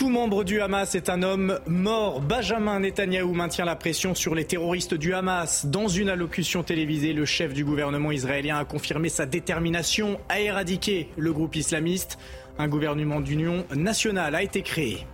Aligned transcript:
Tout 0.00 0.08
membre 0.08 0.44
du 0.44 0.62
Hamas 0.62 0.94
est 0.94 1.10
un 1.10 1.22
homme 1.22 1.60
mort. 1.66 2.22
Benjamin 2.22 2.80
Netanyahou 2.80 3.34
maintient 3.34 3.66
la 3.66 3.76
pression 3.76 4.14
sur 4.14 4.34
les 4.34 4.46
terroristes 4.46 4.94
du 4.94 5.12
Hamas. 5.12 5.66
Dans 5.66 5.88
une 5.88 6.08
allocution 6.08 6.62
télévisée, 6.62 7.12
le 7.12 7.26
chef 7.26 7.52
du 7.52 7.66
gouvernement 7.66 8.10
israélien 8.10 8.56
a 8.56 8.64
confirmé 8.64 9.10
sa 9.10 9.26
détermination 9.26 10.18
à 10.30 10.40
éradiquer 10.40 11.10
le 11.18 11.34
groupe 11.34 11.54
islamiste. 11.54 12.18
Un 12.58 12.66
gouvernement 12.66 13.20
d'union 13.20 13.66
nationale 13.76 14.34
a 14.34 14.42
été 14.42 14.62
créé. 14.62 15.06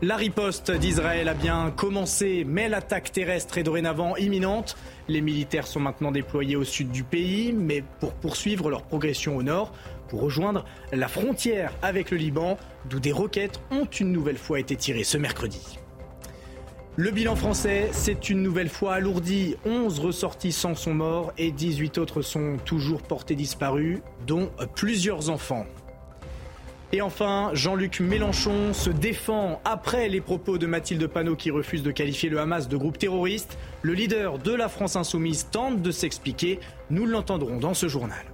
La 0.00 0.16
riposte 0.16 0.70
d'Israël 0.70 1.28
a 1.28 1.34
bien 1.34 1.70
commencé, 1.70 2.44
mais 2.48 2.70
l'attaque 2.70 3.12
terrestre 3.12 3.58
est 3.58 3.62
dorénavant 3.64 4.16
imminente. 4.16 4.78
Les 5.08 5.20
militaires 5.20 5.66
sont 5.66 5.78
maintenant 5.78 6.10
déployés 6.10 6.56
au 6.56 6.64
sud 6.64 6.90
du 6.90 7.04
pays, 7.04 7.52
mais 7.52 7.84
pour 8.00 8.14
poursuivre 8.14 8.70
leur 8.70 8.84
progression 8.84 9.36
au 9.36 9.42
nord, 9.42 9.74
pour 10.10 10.20
rejoindre 10.20 10.66
la 10.92 11.08
frontière 11.08 11.72
avec 11.80 12.10
le 12.10 12.18
Liban, 12.18 12.58
d'où 12.90 13.00
des 13.00 13.12
roquettes 13.12 13.60
ont 13.70 13.86
une 13.86 14.12
nouvelle 14.12 14.36
fois 14.36 14.60
été 14.60 14.76
tirées 14.76 15.04
ce 15.04 15.16
mercredi. 15.16 15.78
Le 16.96 17.12
bilan 17.12 17.36
français 17.36 17.88
s'est 17.92 18.12
une 18.12 18.42
nouvelle 18.42 18.68
fois 18.68 18.94
alourdi. 18.94 19.56
11 19.64 20.00
ressortissants 20.00 20.74
sont 20.74 20.92
morts 20.92 21.32
et 21.38 21.52
18 21.52 21.96
autres 21.98 22.20
sont 22.20 22.56
toujours 22.64 23.02
portés 23.02 23.36
disparus, 23.36 24.00
dont 24.26 24.50
plusieurs 24.74 25.30
enfants. 25.30 25.64
Et 26.92 27.00
enfin, 27.00 27.50
Jean-Luc 27.54 28.00
Mélenchon 28.00 28.74
se 28.74 28.90
défend 28.90 29.60
après 29.64 30.08
les 30.08 30.20
propos 30.20 30.58
de 30.58 30.66
Mathilde 30.66 31.06
Panot 31.06 31.36
qui 31.36 31.52
refuse 31.52 31.84
de 31.84 31.92
qualifier 31.92 32.28
le 32.28 32.40
Hamas 32.40 32.68
de 32.68 32.76
groupe 32.76 32.98
terroriste. 32.98 33.56
Le 33.82 33.92
leader 33.92 34.38
de 34.38 34.52
la 34.52 34.68
France 34.68 34.96
insoumise 34.96 35.46
tente 35.52 35.82
de 35.82 35.92
s'expliquer. 35.92 36.58
Nous 36.90 37.06
l'entendrons 37.06 37.58
dans 37.58 37.74
ce 37.74 37.86
journal. 37.86 38.24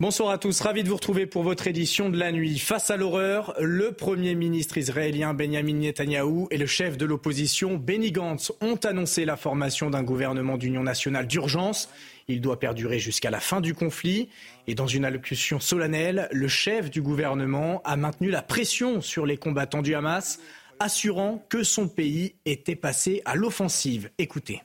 Bonsoir 0.00 0.30
à 0.30 0.38
tous, 0.38 0.58
ravi 0.62 0.82
de 0.82 0.88
vous 0.88 0.94
retrouver 0.94 1.26
pour 1.26 1.42
votre 1.42 1.66
édition 1.66 2.08
de 2.08 2.16
la 2.16 2.32
nuit. 2.32 2.58
Face 2.58 2.88
à 2.88 2.96
l'horreur, 2.96 3.54
le 3.60 3.92
Premier 3.92 4.34
ministre 4.34 4.78
israélien 4.78 5.34
Benjamin 5.34 5.74
Netanyahou 5.74 6.48
et 6.50 6.56
le 6.56 6.64
chef 6.64 6.96
de 6.96 7.04
l'opposition 7.04 7.76
Benny 7.76 8.10
Gantz 8.10 8.50
ont 8.62 8.76
annoncé 8.76 9.26
la 9.26 9.36
formation 9.36 9.90
d'un 9.90 10.02
gouvernement 10.02 10.56
d'union 10.56 10.82
nationale 10.82 11.26
d'urgence. 11.26 11.90
Il 12.28 12.40
doit 12.40 12.58
perdurer 12.58 12.98
jusqu'à 12.98 13.28
la 13.28 13.40
fin 13.40 13.60
du 13.60 13.74
conflit. 13.74 14.30
Et 14.66 14.74
dans 14.74 14.86
une 14.86 15.04
allocution 15.04 15.60
solennelle, 15.60 16.30
le 16.32 16.48
chef 16.48 16.90
du 16.90 17.02
gouvernement 17.02 17.82
a 17.84 17.98
maintenu 17.98 18.30
la 18.30 18.40
pression 18.40 19.02
sur 19.02 19.26
les 19.26 19.36
combattants 19.36 19.82
du 19.82 19.94
Hamas, 19.94 20.40
assurant 20.78 21.44
que 21.50 21.62
son 21.62 21.88
pays 21.88 22.36
était 22.46 22.74
passé 22.74 23.20
à 23.26 23.36
l'offensive. 23.36 24.08
Écoutez. 24.16 24.62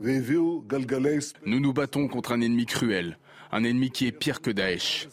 Nous 0.00 1.60
nous 1.60 1.72
battons 1.72 2.08
contre 2.08 2.32
un 2.32 2.40
ennemi 2.40 2.66
cruel 2.66 3.16
un 3.52 3.64
ennemi 3.64 3.90
qui 3.90 4.06
est 4.06 4.12
pire 4.12 4.40
que 4.40 4.50
Daesh. 4.50 5.08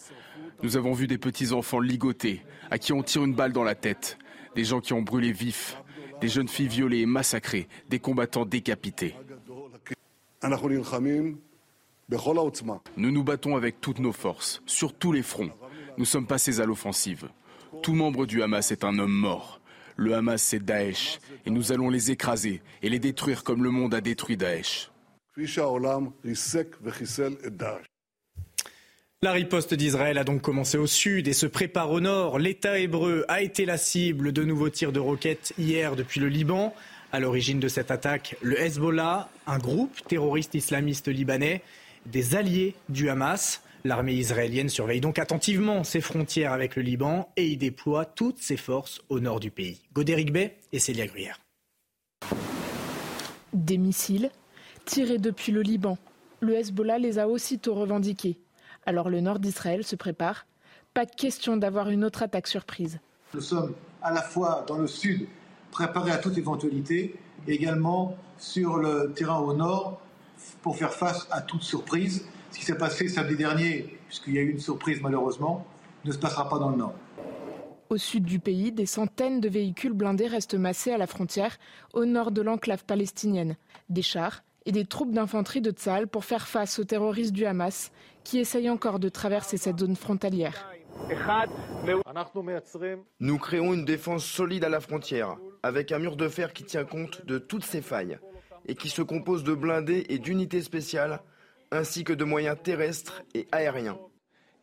Nous 0.64 0.78
avons 0.78 0.94
vu 0.94 1.08
des 1.08 1.18
petits-enfants 1.18 1.80
ligotés, 1.80 2.42
à 2.72 2.78
qui 2.78 2.94
on 2.94 3.04
tire 3.04 3.24
une 3.24 3.34
balle 3.34 3.54
dans 3.54 3.64
la 3.64 3.76
tête, 3.76 4.18
des 4.56 4.64
gens 4.64 4.82
qui 4.82 4.94
ont 4.94 5.02
brûlé 5.02 5.32
vifs, 5.32 5.78
des 6.22 6.28
jeunes 6.28 6.48
filles 6.48 6.68
violées 6.68 7.02
et 7.02 7.06
massacrées, 7.06 7.68
des 7.90 8.00
combattants 8.00 8.46
décapités. 8.46 9.16
Nous 12.96 13.12
nous 13.12 13.24
battons 13.24 13.56
avec 13.56 13.82
toutes 13.82 14.00
nos 14.00 14.14
forces, 14.14 14.62
sur 14.66 14.94
tous 14.94 15.12
les 15.12 15.24
fronts. 15.24 15.52
Nous 15.98 16.06
sommes 16.06 16.28
passés 16.28 16.60
à 16.60 16.66
l'offensive. 16.66 17.30
Tout 17.82 17.94
membre 17.94 18.26
du 18.26 18.42
Hamas 18.42 18.72
est 18.72 18.84
un 18.84 18.98
homme 19.00 19.12
mort. 19.12 19.62
Le 19.96 20.14
Hamas, 20.14 20.42
c'est 20.42 20.64
Daesh, 20.64 21.20
et 21.46 21.50
nous 21.50 21.72
allons 21.72 21.90
les 21.90 22.12
écraser 22.12 22.62
et 22.84 22.90
les 22.90 23.00
détruire 23.00 23.44
comme 23.44 23.64
le 23.64 23.72
monde 23.72 23.96
a 23.96 24.02
détruit 24.02 24.38
Daesh. 24.38 24.92
La 29.24 29.32
riposte 29.32 29.74
d'Israël 29.74 30.20
a 30.20 30.24
donc 30.24 30.44
commencé 30.44 30.78
au 30.78 30.86
sud 30.86 31.28
et 31.28 31.34
se 31.34 31.48
prépare 31.48 31.90
au 31.90 32.00
nord. 32.00 32.38
L'État 32.38 32.78
hébreu 32.78 33.26
a 33.28 33.42
été 33.42 33.66
la 33.66 33.80
cible 33.80 34.32
de 34.32 34.44
nouveaux 34.44 34.70
tirs 34.70 34.92
de 34.92 35.00
roquettes 35.00 35.54
hier 35.58 35.96
depuis 35.96 36.20
le 36.20 36.30
Liban. 36.30 36.72
À 37.12 37.20
l'origine 37.20 37.60
de 37.60 37.68
cette 37.68 37.90
attaque, 37.90 38.36
le 38.44 38.62
Hezbollah, 38.62 39.28
un 39.48 39.58
groupe 39.58 39.98
terroriste 40.08 40.54
islamiste 40.54 41.08
libanais, 41.08 41.64
des 42.06 42.36
alliés 42.36 42.76
du 42.90 43.10
Hamas. 43.10 43.64
L'armée 43.86 44.14
israélienne 44.14 44.70
surveille 44.70 45.02
donc 45.02 45.18
attentivement 45.18 45.84
ses 45.84 46.02
frontières 46.02 46.54
avec 46.54 46.76
le 46.76 46.84
Liban 46.84 47.28
et 47.38 47.48
y 47.48 47.58
déploie 47.58 48.06
toutes 48.06 48.38
ses 48.38 48.58
forces 48.58 49.02
au 49.10 49.20
nord 49.20 49.40
du 49.40 49.50
pays. 49.50 49.82
Godéric 49.94 50.32
Bay 50.32 50.58
et 50.72 50.78
Célia 50.78 51.08
Gruyère. 51.08 51.40
Des 53.52 53.80
missiles 53.80 54.30
tirés 54.86 55.18
depuis 55.18 55.52
le 55.52 55.64
Liban. 55.64 55.98
Le 56.40 56.54
Hezbollah 56.54 57.00
les 57.00 57.18
a 57.18 57.28
aussitôt 57.28 57.74
revendiqués. 57.74 58.38
Alors 58.88 59.10
le 59.10 59.20
nord 59.20 59.40
d'Israël 59.40 59.84
se 59.84 59.98
prépare. 59.98 60.48
Pas 60.94 61.06
question 61.06 61.58
d'avoir 61.58 61.90
une 61.90 62.06
autre 62.06 62.24
attaque 62.24 62.48
surprise. 62.48 63.00
Nous 63.34 63.42
sommes 63.42 63.76
à 64.02 64.14
la 64.14 64.22
fois 64.22 64.64
dans 64.66 64.78
le 64.78 64.88
sud 64.88 65.28
préparés 65.72 66.12
à 66.12 66.18
toute 66.18 66.38
éventualité, 66.38 67.14
et 67.48 67.54
également 67.54 68.16
sur 68.38 68.78
le 68.78 69.12
terrain 69.14 69.40
au 69.40 69.54
nord 69.54 70.00
pour 70.62 70.78
faire 70.78 70.94
face 70.94 71.28
à 71.32 71.42
toute 71.42 71.64
surprise. 71.64 72.26
Ce 72.52 72.60
qui 72.60 72.64
s'est 72.64 72.78
passé 72.78 73.10
samedi 73.10 73.36
dernier, 73.36 73.98
puisqu'il 74.08 74.36
y 74.36 74.38
a 74.38 74.42
eu 74.42 74.52
une 74.52 74.60
surprise 74.60 75.02
malheureusement, 75.02 75.68
ne 76.06 76.12
se 76.14 76.18
passera 76.18 76.48
pas 76.48 76.58
dans 76.58 76.70
le 76.70 76.78
nord. 76.78 76.94
Au 77.90 77.98
sud 77.98 78.24
du 78.24 78.40
pays, 78.40 78.72
des 78.72 78.86
centaines 78.86 79.42
de 79.42 79.50
véhicules 79.50 79.94
blindés 79.94 80.28
restent 80.28 80.56
massés 80.56 80.94
à 80.94 80.98
la 80.98 81.08
frontière, 81.08 81.58
au 81.94 82.06
nord 82.06 82.32
de 82.32 82.42
l'enclave 82.42 82.86
palestinienne. 82.86 83.58
Des 83.90 84.02
chars, 84.02 84.44
et 84.68 84.72
des 84.74 84.86
troupes 84.86 85.14
d'infanterie 85.14 85.62
de 85.62 85.72
Tzal 85.72 86.08
pour 86.08 86.26
faire 86.26 86.48
face 86.48 86.78
aux 86.78 86.84
terroristes 86.84 87.32
du 87.32 87.46
Hamas 87.46 87.92
qui 88.26 88.38
essayent 88.38 88.70
encore 88.70 89.00
de 89.00 89.08
traverser 89.08 89.56
cette 89.56 89.80
zone 89.80 89.96
frontalière. 89.96 90.70
Nous 93.22 93.38
créons 93.38 93.74
une 93.74 93.86
défense 93.86 94.26
solide 94.26 94.66
à 94.66 94.70
la 94.70 94.82
frontière, 94.82 95.38
avec 95.64 95.94
un 95.94 96.00
mur 96.00 96.18
de 96.18 96.28
fer 96.28 96.52
qui 96.52 96.66
tient 96.66 96.84
compte 96.84 97.26
de 97.26 97.38
toutes 97.38 97.64
ces 97.64 97.82
failles 97.82 98.20
et 98.68 98.76
qui 98.76 98.90
se 98.90 99.02
compose 99.02 99.46
de 99.46 99.54
blindés 99.54 100.06
et 100.10 100.20
d'unités 100.20 100.62
spéciales, 100.62 101.22
ainsi 101.72 102.04
que 102.04 102.12
de 102.12 102.26
moyens 102.26 102.58
terrestres 102.62 103.24
et 103.34 103.48
aériens. 103.54 103.98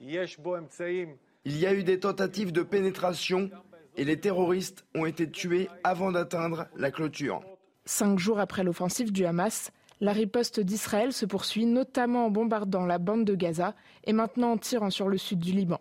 Il 0.01 1.59
y 1.59 1.67
a 1.67 1.73
eu 1.73 1.83
des 1.83 1.99
tentatives 1.99 2.53
de 2.53 2.63
pénétration 2.63 3.51
et 3.97 4.05
les 4.05 4.21
terroristes 4.21 4.85
ont 4.95 5.07
été 5.07 5.31
tués 5.31 5.71
avant 5.83 6.13
d'atteindre 6.13 6.67
la 6.77 6.91
clôture. 6.91 7.41
Cinq 7.87 8.19
jours 8.19 8.41
après 8.41 8.65
l'offensive 8.65 9.13
du 9.13 9.25
Hamas, 9.25 9.71
la 10.05 10.13
riposte 10.13 10.61
d'Israël 10.61 11.15
se 11.15 11.25
poursuit 11.25 11.65
notamment 11.65 12.27
en 12.27 12.31
bombardant 12.31 12.85
la 12.85 12.99
bande 12.99 13.25
de 13.25 13.35
Gaza 13.35 13.75
et 14.05 14.13
maintenant 14.13 14.53
en 14.53 14.59
tirant 14.59 14.91
sur 14.91 15.09
le 15.09 15.17
sud 15.17 15.39
du 15.39 15.53
Liban. 15.53 15.81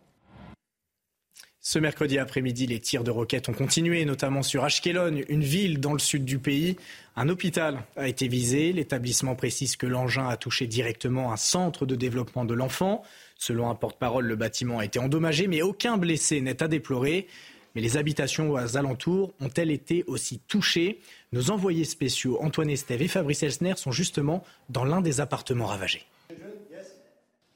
Ce 1.59 1.77
mercredi 1.77 2.17
après-midi, 2.17 2.65
les 2.67 2.79
tirs 2.79 3.03
de 3.03 3.11
roquettes 3.11 3.49
ont 3.49 3.53
continué, 3.53 4.03
notamment 4.05 4.41
sur 4.41 4.63
Ashkelon, 4.63 5.21
une 5.27 5.43
ville 5.43 5.79
dans 5.79 5.93
le 5.93 5.99
sud 5.99 6.23
du 6.23 6.39
pays. 6.39 6.77
Un 7.17 7.27
hôpital 7.27 7.83
a 7.97 8.07
été 8.07 8.29
visé. 8.29 8.71
L'établissement 8.71 9.35
précise 9.35 9.75
que 9.75 9.87
l'engin 9.87 10.27
a 10.27 10.37
touché 10.37 10.67
directement 10.67 11.33
un 11.33 11.37
centre 11.37 11.85
de 11.85 11.95
développement 11.95 12.45
de 12.45 12.53
l'enfant. 12.53 13.03
Selon 13.37 13.69
un 13.69 13.75
porte-parole, 13.75 14.25
le 14.25 14.35
bâtiment 14.37 14.79
a 14.79 14.85
été 14.85 14.99
endommagé, 14.99 15.47
mais 15.47 15.61
aucun 15.61 15.97
blessé 15.97 16.39
n'est 16.39 16.63
à 16.63 16.69
déplorer. 16.69 17.27
Mais 17.75 17.81
les 17.81 17.97
habitations 17.97 18.51
aux 18.51 18.77
alentours 18.77 19.33
ont-elles 19.39 19.71
été 19.71 20.03
aussi 20.07 20.39
touchées? 20.39 20.99
Nos 21.31 21.49
envoyés 21.49 21.85
spéciaux 21.85 22.37
Antoine 22.41 22.69
Estève 22.69 23.01
et 23.01 23.07
Fabrice 23.07 23.43
Elsner 23.43 23.73
sont 23.77 23.91
justement 23.91 24.43
dans 24.69 24.85
l'un 24.85 25.01
des 25.01 25.21
appartements 25.21 25.65
ravagés. 25.65 26.05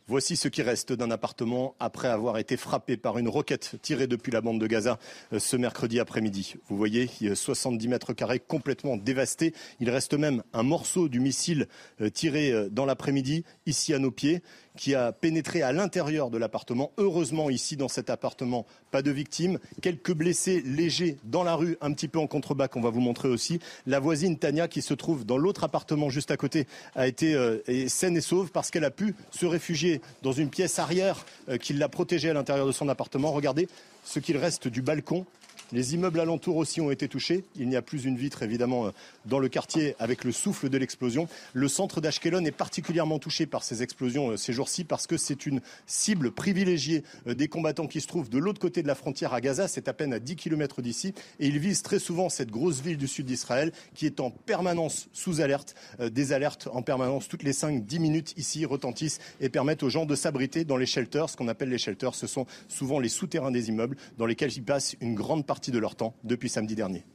Voici 0.09 0.37
ce 0.37 0.47
qui 0.47 0.61
reste 0.61 0.93
d'un 0.93 1.11
appartement 1.11 1.75
après 1.81 2.07
avoir 2.07 2.37
été 2.37 2.55
frappé 2.55 2.95
par 2.95 3.17
une 3.17 3.27
roquette 3.27 3.75
tirée 3.81 4.07
depuis 4.07 4.31
la 4.31 4.39
bande 4.39 4.57
de 4.57 4.65
Gaza 4.65 4.99
euh, 5.33 5.39
ce 5.39 5.57
mercredi 5.57 5.99
après-midi. 5.99 6.55
Vous 6.69 6.77
voyez, 6.77 7.09
70 7.35 7.89
mètres 7.89 8.13
carrés 8.13 8.39
complètement 8.39 8.95
dévastés. 8.95 9.53
Il 9.81 9.89
reste 9.89 10.13
même 10.13 10.43
un 10.53 10.63
morceau 10.63 11.09
du 11.09 11.19
missile 11.19 11.67
euh, 11.99 12.09
tiré 12.09 12.53
euh, 12.53 12.69
dans 12.69 12.85
l'après-midi 12.85 13.43
ici 13.65 13.93
à 13.93 13.99
nos 13.99 14.11
pieds 14.11 14.41
qui 14.77 14.95
a 14.95 15.11
pénétré 15.11 15.61
à 15.61 15.73
l'intérieur 15.73 16.29
de 16.29 16.37
l'appartement. 16.37 16.91
Heureusement, 16.97 17.49
ici, 17.49 17.75
dans 17.75 17.89
cet 17.89 18.09
appartement, 18.09 18.65
pas 18.91 19.01
de 19.01 19.11
victimes. 19.11 19.59
Quelques 19.81 20.13
blessés 20.13 20.61
légers 20.61 21.17
dans 21.25 21.43
la 21.43 21.55
rue, 21.55 21.77
un 21.81 21.91
petit 21.91 22.07
peu 22.07 22.19
en 22.19 22.27
contrebas, 22.27 22.69
qu'on 22.69 22.81
va 22.81 22.89
vous 22.89 23.01
montrer 23.01 23.27
aussi. 23.27 23.59
La 23.85 23.99
voisine 23.99 24.37
Tania, 24.37 24.67
qui 24.69 24.81
se 24.81 24.93
trouve 24.93 25.25
dans 25.25 25.37
l'autre 25.37 25.63
appartement 25.65 26.09
juste 26.09 26.31
à 26.31 26.37
côté, 26.37 26.67
a 26.95 27.07
été 27.07 27.33
euh, 27.33 27.59
saine 27.87 28.15
et 28.15 28.21
sauve 28.21 28.51
parce 28.51 28.71
qu'elle 28.71 28.85
a 28.85 28.91
pu 28.91 29.15
se 29.31 29.45
réfugier 29.45 30.01
dans 30.21 30.31
une 30.31 30.49
pièce 30.49 30.79
arrière 30.79 31.25
euh, 31.49 31.57
qui 31.57 31.73
l'a 31.73 31.89
protégée 31.89 32.29
à 32.29 32.33
l'intérieur 32.33 32.67
de 32.67 32.71
son 32.71 32.87
appartement. 32.87 33.31
Regardez 33.31 33.67
ce 34.05 34.19
qu'il 34.19 34.37
reste 34.37 34.67
du 34.67 34.81
balcon 34.81 35.25
les 35.71 35.93
immeubles 35.93 36.19
alentours 36.19 36.55
aussi 36.55 36.79
ont 36.79 36.91
été 36.91 37.07
touchés. 37.07 37.43
Il 37.55 37.67
n'y 37.67 37.75
a 37.75 37.81
plus 37.81 38.05
une 38.05 38.15
vitre, 38.15 38.43
évidemment, 38.43 38.87
euh, 38.87 38.91
dans 39.25 39.39
le 39.39 39.49
quartier 39.49 39.95
avec 39.99 40.23
le 40.23 40.31
souffle 40.31 40.69
de 40.69 40.77
l'explosion. 40.77 41.27
Le 41.53 41.67
centre 41.67 41.99
d'Ashkelon 41.99 42.45
est 42.45 42.51
particulièrement 42.51 43.19
touché 43.19 43.45
par 43.45 43.63
ces 43.63 43.83
explosions 43.83 44.31
euh, 44.31 44.37
ces 44.37 44.53
jours-ci 44.53 44.85
parce 44.85 45.07
que 45.07 45.17
c'est 45.17 45.45
une 45.45 45.61
cible 45.85 46.31
privilégiée 46.31 47.03
euh, 47.27 47.33
des 47.33 47.49
combattants 47.49 47.87
qui 47.87 47.99
se 47.99 48.07
trouvent 48.07 48.29
de 48.29 48.37
l'autre 48.37 48.59
côté 48.59 48.81
de 48.81 48.87
la 48.87 48.95
frontière 48.95 49.33
à 49.33 49.41
Gaza. 49.41 49.67
C'est 49.67 49.89
à 49.89 49.93
peine 49.93 50.13
à 50.13 50.19
10 50.19 50.37
km 50.37 50.81
d'ici. 50.81 51.13
Et 51.39 51.47
ils 51.47 51.59
visent 51.59 51.81
très 51.81 51.99
souvent 51.99 52.29
cette 52.29 52.49
grosse 52.49 52.81
ville 52.81 52.97
du 52.97 53.07
sud 53.07 53.25
d'Israël 53.25 53.73
qui 53.93 54.05
est 54.05 54.19
en 54.21 54.31
permanence 54.31 55.09
sous 55.11 55.41
alerte. 55.41 55.75
Des 55.99 56.31
alertes 56.31 56.69
en 56.71 56.81
permanence 56.81 57.27
toutes 57.27 57.43
les 57.43 57.51
5-10 57.51 57.99
minutes 57.99 58.33
ici 58.37 58.65
retentissent 58.65 59.19
et 59.41 59.49
permettent 59.49 59.83
aux 59.83 59.89
gens 59.89 60.05
de 60.05 60.15
s'abriter 60.15 60.63
dans 60.63 60.77
les 60.77 60.85
shelters. 60.85 61.29
Ce 61.29 61.37
qu'on 61.37 61.47
appelle 61.47 61.69
les 61.69 61.77
shelters, 61.77 62.15
ce 62.15 62.27
sont 62.27 62.45
souvent 62.67 62.99
les 62.99 63.09
souterrains 63.09 63.51
des 63.51 63.69
immeubles 63.69 63.97
dans 64.17 64.25
lesquels 64.25 64.55
ils 64.55 64.63
passent 64.63 64.95
une 65.01 65.15
grande 65.15 65.45
partie 65.45 65.56
de 65.71 65.79
leur 65.79 65.95
temps 65.95 66.15
depuis 66.23 66.49
samedi 66.49 66.75
dernier. 66.75 67.05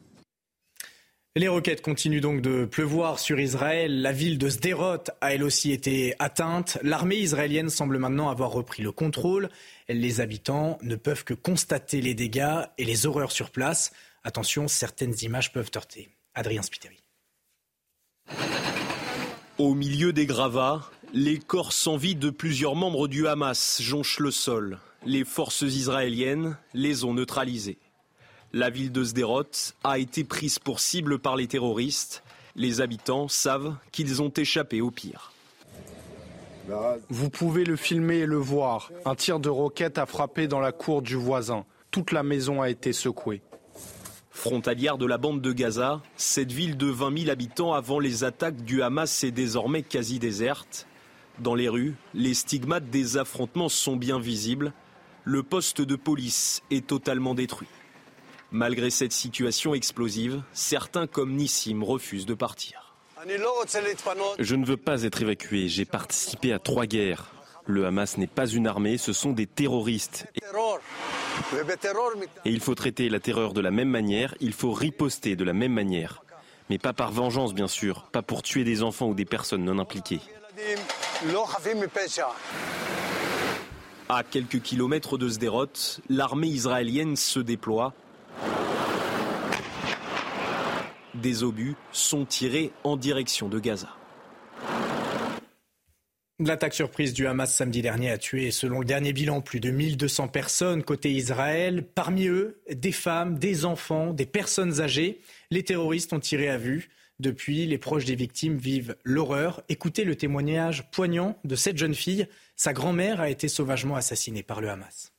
Les 1.35 1.49
roquettes 1.49 1.81
continuent 1.81 2.21
donc 2.21 2.43
de 2.43 2.67
pleuvoir 2.67 3.19
sur 3.19 3.41
Israël. 3.41 4.03
La 4.03 4.13
ville 4.13 4.37
de 4.37 4.51
Sderot 4.51 5.05
a 5.23 5.33
elle 5.33 5.43
aussi 5.43 5.73
été 5.73 6.15
atteinte. 6.19 6.77
L'armée 6.83 7.17
israélienne 7.17 7.71
semble 7.71 7.97
maintenant 7.97 8.29
avoir 8.29 8.51
repris 8.51 8.83
le 8.83 8.93
contrôle. 8.93 9.49
Les 9.89 10.21
habitants 10.21 10.77
ne 10.83 10.95
peuvent 10.95 11.25
que 11.25 11.33
constater 11.33 12.03
les 12.03 12.13
dégâts 12.13 12.67
et 12.77 12.85
les 12.85 13.07
horreurs 13.07 13.33
sur 13.33 13.51
place. 13.51 13.93
Attention, 14.25 14.69
certaines 14.69 15.15
images 15.23 15.55
peuvent 15.55 15.71
heurter. 15.75 16.11
Adrien 16.35 16.61
Spiteri. 16.61 17.03
Au 19.57 19.73
milieu 19.73 20.13
des 20.13 20.27
gravats, 20.27 20.91
les 21.15 21.39
corps 21.39 21.73
sans 21.73 21.97
vie 21.97 22.15
de 22.15 22.29
plusieurs 22.29 22.75
membres 22.75 23.09
du 23.09 23.27
Hamas 23.27 23.81
jonchent 23.81 24.19
le 24.19 24.31
sol. 24.31 24.81
Les 25.07 25.25
forces 25.25 25.63
israéliennes 25.63 26.59
les 26.75 27.05
ont 27.05 27.15
neutralisés. 27.15 27.79
La 28.55 28.69
ville 28.69 28.93
de 28.93 29.03
Sderot 29.03 29.73
a 29.83 29.99
été 29.99 30.25
prise 30.25 30.59
pour 30.59 30.81
cible 30.81 31.19
par 31.19 31.37
les 31.37 31.47
terroristes. 31.47 32.23
Les 32.55 32.83
habitants 32.83 33.27
savent 33.27 33.77
qu'ils 33.93 34.21
ont 34.21 34.29
échappé 34.29 34.83
au 34.83 34.91
pire. 34.91 35.33
Vous 37.09 37.31
pouvez 37.31 37.65
le 37.65 37.77
filmer 37.77 38.19
et 38.19 38.27
le 38.27 38.37
voir. 38.37 38.91
Un 39.07 39.15
tir 39.15 39.41
de 39.41 39.49
roquette 39.49 39.97
a 39.97 40.05
frappé 40.05 40.49
dans 40.49 40.61
la 40.61 40.71
cour 40.71 41.01
du 41.01 41.17
voisin. 41.17 41.65
Toute 41.91 42.13
la 42.13 42.23
maison 42.23 42.61
a 42.61 42.69
été 42.69 42.93
secouée. 42.93 43.41
Frontalière 44.31 44.99
de 44.99 45.07
la 45.07 45.17
bande 45.17 45.41
de 45.41 45.53
Gaza, 45.53 46.03
cette 46.17 46.53
ville 46.53 46.77
de 46.77 46.89
20 46.89 47.21
000 47.21 47.31
habitants 47.31 47.73
avant 47.73 48.01
les 48.01 48.23
attaques 48.23 48.63
du 48.65 48.83
Hamas 48.83 49.25
est 49.25 49.31
désormais 49.31 49.83
quasi 49.83 50.19
déserte. 50.19 50.87
Dans 51.39 51.55
les 51.55 51.71
rues, 51.71 51.95
les 52.13 52.35
stigmates 52.35 52.91
des 52.91 53.17
affrontements 53.17 53.71
sont 53.71 53.97
bien 53.97 54.19
visibles. 54.19 54.75
Le 55.25 55.43
poste 55.43 55.81
de 55.81 55.97
police 55.97 56.63
est 56.71 56.87
totalement 56.87 57.35
détruit. 57.35 57.69
Malgré 58.53 58.91
cette 58.91 59.13
situation 59.13 59.75
explosive, 59.75 60.43
certains 60.53 61.07
comme 61.07 61.33
Nissim 61.33 61.83
refusent 61.83 62.27
de 62.27 62.35
partir. 62.35 62.95
Je 64.39 64.55
ne 64.57 64.67
veux 64.67 64.77
pas 64.77 65.05
être 65.05 65.23
évacué. 65.23 65.69
J'ai 65.69 65.87
participé 65.87 66.53
à 66.53 66.59
trois 66.59 66.85
guerres. 66.85 67.31
Le 67.67 67.87
Hamas 67.87 68.19
n'est 68.19 68.27
pas 68.27 68.47
une 68.47 68.67
armée, 68.67 68.99
ce 68.99 69.15
sont 69.15 69.33
des 69.33 69.47
terroristes. 69.47 70.27
Et 72.45 72.51
il 72.51 72.61
faut 72.61 72.75
traiter 72.75 73.09
la 73.09 73.21
terreur 73.21 73.55
de 73.55 73.61
la 73.63 73.71
même 73.71 73.89
manière, 73.89 74.35
il 74.41 74.53
faut 74.53 74.73
riposter 74.73 75.35
de 75.35 75.45
la 75.45 75.55
même 75.55 75.73
manière. 75.73 76.23
Mais 76.69 76.79
pas 76.79 76.93
par 76.93 77.11
vengeance, 77.11 77.55
bien 77.55 77.69
sûr, 77.69 78.03
pas 78.13 78.23
pour 78.23 78.43
tuer 78.43 78.65
des 78.65 78.83
enfants 78.83 79.09
ou 79.09 79.15
des 79.15 79.25
personnes 79.25 79.65
non 79.65 79.79
impliquées. 79.79 80.21
À 84.09 84.23
quelques 84.25 84.61
kilomètres 84.61 85.17
de 85.17 85.29
Sderot, 85.29 85.67
l'armée 86.11 86.49
israélienne 86.49 87.17
se 87.17 87.41
déploie 87.41 87.95
des 91.23 91.43
obus 91.43 91.75
sont 91.93 92.27
tirés 92.27 92.73
en 92.85 92.99
direction 92.99 93.49
de 93.49 93.59
Gaza. 93.59 93.97
L'attaque 96.39 96.75
surprise 96.75 97.15
du 97.15 97.27
Hamas 97.27 97.55
samedi 97.55 97.83
dernier 97.83 98.11
a 98.11 98.19
tué, 98.19 98.51
selon 98.51 98.81
le 98.81 98.85
dernier 98.85 99.13
bilan, 99.13 99.41
plus 99.41 99.61
de 99.61 99.71
1200 99.71 100.29
personnes 100.29 100.83
côté 100.83 101.13
Israël. 101.13 101.85
Parmi 101.95 102.27
eux, 102.27 102.61
des 102.71 102.91
femmes, 102.91 103.39
des 103.39 103.65
enfants, 103.65 104.13
des 104.13 104.27
personnes 104.27 104.81
âgées. 104.81 105.21
Les 105.51 105.63
terroristes 105.63 106.13
ont 106.13 106.21
tiré 106.21 106.49
à 106.49 106.59
vue. 106.59 106.91
Depuis, 107.21 107.67
les 107.67 107.79
proches 107.79 108.07
des 108.07 108.17
victimes 108.17 108.57
vivent 108.57 108.97
l'horreur. 109.05 109.63
Écoutez 109.69 110.03
le 110.03 110.17
témoignage 110.17 110.91
poignant 110.91 111.39
de 111.45 111.55
cette 111.55 111.79
jeune 111.79 111.95
fille. 111.95 112.27
Sa 112.57 112.73
grand-mère 112.73 113.21
a 113.21 113.31
été 113.31 113.47
sauvagement 113.47 113.95
assassinée 113.95 114.43
par 114.43 114.61
le 114.61 114.71
Hamas. 114.71 115.13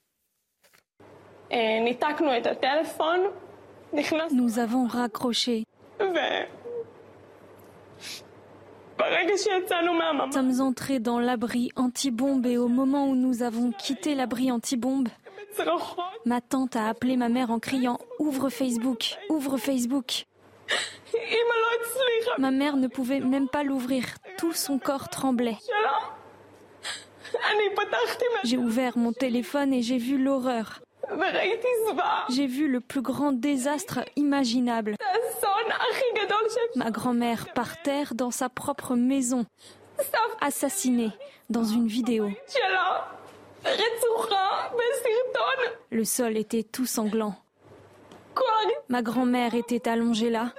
Nous 4.34 4.60
avons 4.60 4.88
raccroché. 4.88 5.64
Nous 10.26 10.32
sommes 10.32 10.62
entrés 10.62 11.00
dans 11.00 11.20
l'abri 11.20 11.72
anti-bombe 11.76 12.46
et 12.46 12.58
au 12.58 12.68
moment 12.68 13.08
où 13.08 13.16
nous 13.16 13.44
avons 13.44 13.72
quitté 13.72 14.16
l'abri 14.16 14.52
anti-bombe, 14.52 15.10
ma 16.26 16.42
tante 16.42 16.76
a 16.76 16.88
appelé 16.88 17.18
ma 17.18 17.30
mère 17.30 17.52
en 17.52 17.60
criant 17.60 18.00
Ouvre 18.20 18.50
Facebook, 18.50 19.18
ouvre 19.30 19.58
Facebook. 19.58 20.26
Ma 22.38 22.52
mère 22.52 22.78
ne 22.78 22.88
pouvait 22.88 23.20
même 23.20 23.48
pas 23.48 23.64
l'ouvrir, 23.64 24.06
tout 24.38 24.54
son 24.54 24.80
corps 24.80 25.10
tremblait. 25.10 25.58
J'ai 28.44 28.58
ouvert 28.58 28.98
mon 28.98 29.14
téléphone 29.14 29.74
et 29.74 29.82
j'ai 29.82 29.98
vu 29.98 30.18
l'horreur. 30.18 30.82
J'ai 32.30 32.48
vu 32.48 32.68
le 32.68 32.80
plus 32.80 33.02
grand 33.02 33.32
désastre 33.34 34.00
imaginable. 34.16 34.96
Ma 36.76 36.92
grand-mère 36.92 37.54
par 37.54 37.82
terre 37.82 38.16
dans 38.16 38.32
sa 38.32 38.50
propre 38.50 38.96
maison, 38.96 39.46
assassinée 40.42 41.12
dans 41.50 41.64
une 41.64 41.88
vidéo. 41.88 42.30
Le 45.92 46.04
sol 46.04 46.38
était 46.38 46.64
tout 46.64 46.86
sanglant. 46.86 47.36
Ma 48.90 49.02
grand-mère 49.02 49.54
était 49.54 49.88
allongée 49.88 50.30
là. 50.30 50.54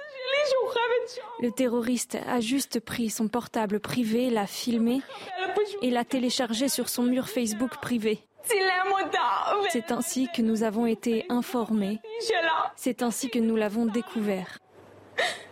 Le 1.41 1.51
terroriste 1.51 2.17
a 2.27 2.39
juste 2.39 2.79
pris 2.79 3.09
son 3.09 3.27
portable 3.27 3.79
privé, 3.79 4.29
l'a 4.29 4.47
filmé 4.47 5.01
et 5.81 5.89
l'a 5.89 6.05
téléchargé 6.05 6.69
sur 6.69 6.89
son 6.89 7.03
mur 7.03 7.29
Facebook 7.29 7.77
privé. 7.81 8.19
C'est 9.69 9.91
ainsi 9.91 10.27
que 10.33 10.41
nous 10.41 10.63
avons 10.63 10.85
été 10.85 11.25
informés. 11.29 11.99
C'est 12.75 13.01
ainsi 13.01 13.29
que 13.29 13.39
nous 13.39 13.55
l'avons 13.55 13.85
découvert. 13.85 14.59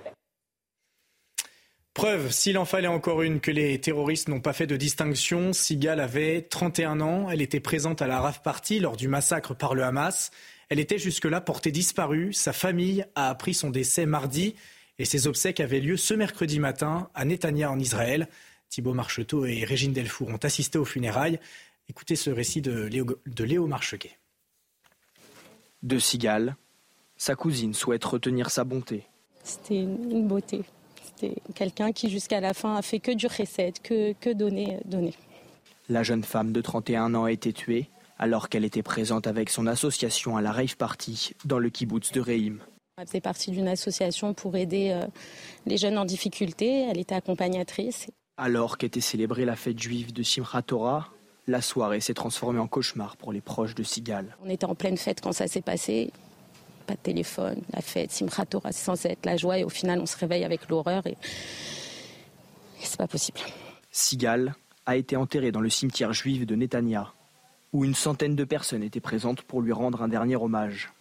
Preuve, 1.93 2.31
s'il 2.31 2.57
en 2.57 2.65
fallait 2.65 2.87
encore 2.87 3.21
une, 3.21 3.39
que 3.39 3.51
les 3.51 3.79
terroristes 3.79 4.27
n'ont 4.27 4.41
pas 4.41 4.53
fait 4.53 4.65
de 4.65 4.75
distinction. 4.75 5.53
Sigal 5.53 5.99
avait 5.99 6.41
31 6.41 7.01
ans. 7.01 7.29
Elle 7.29 7.41
était 7.41 7.59
présente 7.59 8.01
à 8.01 8.07
la 8.07 8.19
RAF 8.19 8.41
Party 8.41 8.79
lors 8.79 8.97
du 8.97 9.07
massacre 9.07 9.53
par 9.53 9.75
le 9.75 9.83
Hamas. 9.83 10.31
Elle 10.69 10.79
était 10.79 10.97
jusque-là 10.97 11.39
portée 11.39 11.71
disparue. 11.71 12.33
Sa 12.33 12.51
famille 12.51 13.05
a 13.13 13.29
appris 13.29 13.53
son 13.53 13.69
décès 13.69 14.07
mardi 14.07 14.55
et 14.97 15.05
ses 15.05 15.27
obsèques 15.27 15.59
avaient 15.59 15.79
lieu 15.79 15.95
ce 15.95 16.15
mercredi 16.15 16.59
matin 16.59 17.09
à 17.13 17.25
Netanya 17.25 17.69
en 17.69 17.77
Israël. 17.77 18.27
Thibault 18.69 18.95
Marcheteau 18.95 19.45
et 19.45 19.63
Régine 19.63 19.93
Delfour 19.93 20.29
ont 20.29 20.37
assisté 20.37 20.79
aux 20.79 20.85
funérailles. 20.85 21.39
Écoutez 21.89 22.15
ce 22.15 22.31
récit 22.31 22.61
de 22.61 22.85
Léo, 22.85 23.05
de 23.27 23.43
Léo 23.43 23.67
Marchequet. 23.67 24.17
De 25.83 25.99
Sigal, 25.99 26.55
sa 27.17 27.35
cousine 27.35 27.75
souhaite 27.75 28.03
retenir 28.03 28.49
sa 28.49 28.63
bonté. 28.63 29.03
C'était 29.43 29.81
une 29.81 30.27
beauté. 30.27 30.63
C'était 31.23 31.41
quelqu'un 31.53 31.91
qui 31.91 32.09
jusqu'à 32.09 32.39
la 32.41 32.53
fin 32.53 32.75
a 32.75 32.81
fait 32.81 32.99
que 32.99 33.11
du 33.11 33.27
recette, 33.27 33.81
que, 33.81 34.13
que 34.13 34.31
donner, 34.31 34.79
donner. 34.85 35.13
La 35.89 36.03
jeune 36.03 36.23
femme 36.23 36.51
de 36.51 36.61
31 36.61 37.15
ans 37.15 37.25
a 37.25 37.31
été 37.31 37.53
tuée 37.53 37.89
alors 38.19 38.49
qu'elle 38.49 38.65
était 38.65 38.83
présente 38.83 39.27
avec 39.27 39.49
son 39.49 39.67
association 39.67 40.37
à 40.37 40.41
la 40.41 40.51
rave 40.51 40.77
party 40.77 41.31
dans 41.45 41.59
le 41.59 41.69
kibbutz 41.69 42.11
de 42.11 42.21
Reim. 42.21 42.57
Elle 42.97 43.07
faisait 43.07 43.21
partie 43.21 43.51
d'une 43.51 43.67
association 43.67 44.33
pour 44.33 44.55
aider 44.55 44.91
euh, 44.91 45.07
les 45.65 45.77
jeunes 45.77 45.97
en 45.97 46.05
difficulté. 46.05 46.87
Elle 46.89 46.99
était 46.99 47.15
accompagnatrice. 47.15 48.07
Alors 48.37 48.77
qu'était 48.77 49.01
célébrée 49.01 49.45
la 49.45 49.55
fête 49.55 49.79
juive 49.79 50.13
de 50.13 50.23
Simchat 50.23 50.61
Torah, 50.61 51.09
la 51.47 51.61
soirée 51.61 52.01
s'est 52.01 52.13
transformée 52.13 52.59
en 52.59 52.67
cauchemar 52.67 53.17
pour 53.17 53.33
les 53.33 53.41
proches 53.41 53.75
de 53.75 53.83
Sigal. 53.83 54.37
On 54.45 54.49
était 54.49 54.65
en 54.65 54.75
pleine 54.75 54.97
fête 54.97 55.21
quand 55.21 55.33
ça 55.33 55.47
s'est 55.47 55.61
passé. 55.61 56.11
Pas 56.85 56.95
de 56.95 56.99
téléphone, 56.99 57.61
la 57.71 57.81
fête, 57.81 58.11
Simchat 58.11 58.45
c'est 58.65 58.73
censé 58.73 59.09
être 59.09 59.25
la 59.25 59.37
joie 59.37 59.57
et 59.57 59.63
au 59.63 59.69
final 59.69 59.99
on 59.99 60.05
se 60.05 60.17
réveille 60.17 60.43
avec 60.43 60.67
l'horreur 60.69 61.05
et, 61.07 61.11
et 61.11 61.15
c'est 62.83 62.97
pas 62.97 63.07
possible. 63.07 63.39
Sigal 63.91 64.53
a 64.85 64.97
été 64.97 65.15
enterré 65.15 65.51
dans 65.51 65.61
le 65.61 65.69
cimetière 65.69 66.13
juif 66.13 66.45
de 66.45 66.55
Netanya, 66.55 67.13
où 67.71 67.85
une 67.85 67.95
centaine 67.95 68.35
de 68.35 68.43
personnes 68.43 68.83
étaient 68.83 68.99
présentes 68.99 69.43
pour 69.43 69.61
lui 69.61 69.71
rendre 69.71 70.01
un 70.01 70.09
dernier 70.09 70.35
hommage. 70.35 70.91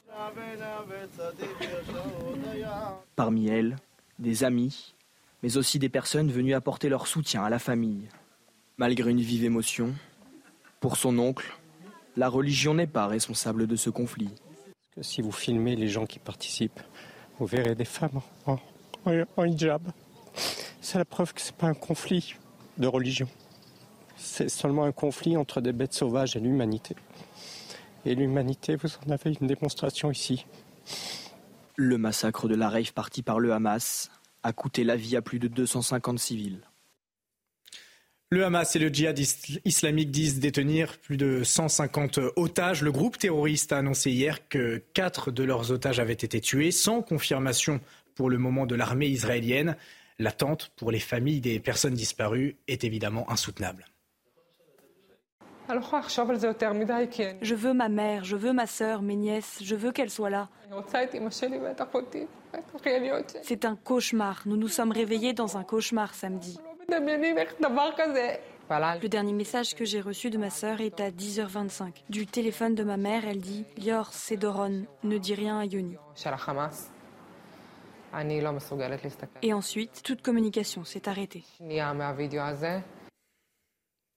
Parmi 3.17 3.49
elles, 3.49 3.77
des 4.19 4.45
amis, 4.45 4.95
mais 5.43 5.57
aussi 5.57 5.79
des 5.79 5.89
personnes 5.89 6.31
venues 6.31 6.55
apporter 6.55 6.89
leur 6.89 7.07
soutien 7.07 7.43
à 7.43 7.51
la 7.51 7.59
famille. 7.59 8.09
Malgré 8.77 9.11
une 9.11 9.21
vive 9.21 9.45
émotion, 9.45 9.95
pour 10.81 10.97
son 10.97 11.19
oncle, 11.19 11.57
la 12.17 12.29
religion 12.29 12.75
n'est 12.75 12.87
pas 12.87 13.07
responsable 13.07 13.67
de 13.67 13.77
ce 13.77 13.91
conflit. 13.91 14.31
Si 15.01 15.23
vous 15.23 15.33
filmez 15.33 15.75
les 15.75 15.89
gens 15.89 16.05
qui 16.05 16.19
participent, 16.19 16.81
vous 17.39 17.47
verrez 17.47 17.75
des 17.75 17.87
femmes 17.87 18.21
en, 18.47 18.59
hijab. 19.45 19.83
C'est 20.83 20.99
la 20.99 21.05
preuve 21.05 21.33
que 21.33 21.41
ce 21.41 21.51
n'est 21.51 21.57
pas 21.57 21.69
un 21.69 21.75
conflit 21.75 22.35
de 22.77 22.87
religion. 22.87 23.29
C'est 24.17 24.51
seulement 24.51 24.85
un 24.85 24.93
conflit 24.93 25.37
entre 25.37 25.61
des 25.61 25.73
bêtes 25.73 25.95
sauvages 25.95 26.37
et 26.37 26.41
l'humanité. 26.41 26.95
Et 28.05 28.15
l'humanité, 28.15 28.77
vous 28.77 28.91
en 29.07 29.11
avez 29.11 29.35
une 29.41 29.47
démonstration 29.47 30.11
ici. 30.11 30.45
Le 31.77 31.97
massacre 31.97 32.47
de 32.47 32.55
la 32.55 32.69
rave 32.69 32.93
parti 32.93 33.23
par 33.23 33.41
le 33.41 33.53
Hamas 33.53 34.11
a 34.43 34.53
coûté 34.53 34.85
la 34.85 34.97
vie 34.97 35.17
à 35.17 35.23
plus 35.23 35.39
de 35.39 35.49
250 35.49 36.19
civils. 36.19 36.61
Le 38.33 38.47
Hamas 38.47 38.75
et 38.77 38.79
le 38.79 38.89
djihad 38.89 39.19
islamique 39.67 40.11
disent 40.11 40.41
détenir 40.41 40.97
plus 40.97 41.19
de 41.19 41.43
150 41.45 42.19
otages. 42.37 42.81
Le 42.81 42.91
groupe 42.91 43.19
terroriste 43.19 43.75
a 43.75 43.77
annoncé 43.77 44.11
hier 44.11 44.49
que 44.49 44.83
quatre 44.95 45.31
de 45.31 45.45
leurs 45.45 45.71
otages 45.71 46.01
avaient 46.01 46.15
été 46.15 46.41
tués, 46.41 46.71
sans 46.71 47.03
confirmation 47.03 47.79
pour 48.15 48.31
le 48.31 48.39
moment 48.39 48.65
de 48.65 48.75
l'armée 48.75 49.09
israélienne. 49.09 49.77
L'attente 50.19 50.73
pour 50.77 50.91
les 50.91 50.99
familles 50.99 51.43
des 51.43 51.61
personnes 51.61 51.93
disparues 51.93 52.57
est 52.69 52.85
évidemment 52.85 53.31
insoutenable. 53.31 53.85
Je 55.69 57.55
veux 57.55 57.75
ma 57.75 57.89
mère, 57.91 58.25
je 58.25 58.37
veux 58.37 58.55
ma 58.55 58.67
sœur, 58.67 59.03
mes 59.03 59.17
nièces, 59.17 59.59
je 59.62 59.75
veux 59.75 59.93
qu'elles 59.93 60.09
soient 60.09 60.31
là. 60.31 60.49
C'est 63.43 63.67
un 63.67 63.77
cauchemar. 63.77 64.41
Nous 64.47 64.57
nous 64.57 64.69
sommes 64.69 64.93
réveillés 64.93 65.35
dans 65.35 65.59
un 65.59 65.65
cauchemar 65.65 66.15
samedi. 66.15 66.59
Le 69.01 69.07
dernier 69.09 69.33
message 69.33 69.75
que 69.75 69.85
j'ai 69.85 70.01
reçu 70.01 70.31
de 70.31 70.39
ma 70.39 70.51
sœur 70.51 70.81
est 70.81 71.01
à 71.01 71.11
10h25. 71.11 72.05
Du 72.09 72.27
téléphone 72.27 72.75
de 72.75 72.85
ma 72.85 72.97
mère, 72.97 73.27
elle 73.27 73.41
dit 73.41 73.65
Lior, 73.79 74.09
c'est 74.12 74.37
Doron, 74.37 74.85
ne 75.03 75.19
dis 75.19 75.35
rien 75.35 75.59
à 75.59 75.65
Yoni. 75.65 75.97
Et 79.43 79.53
ensuite, 79.53 80.03
toute 80.03 80.23
communication 80.23 80.85
s'est 80.85 81.09
arrêtée. 81.09 81.45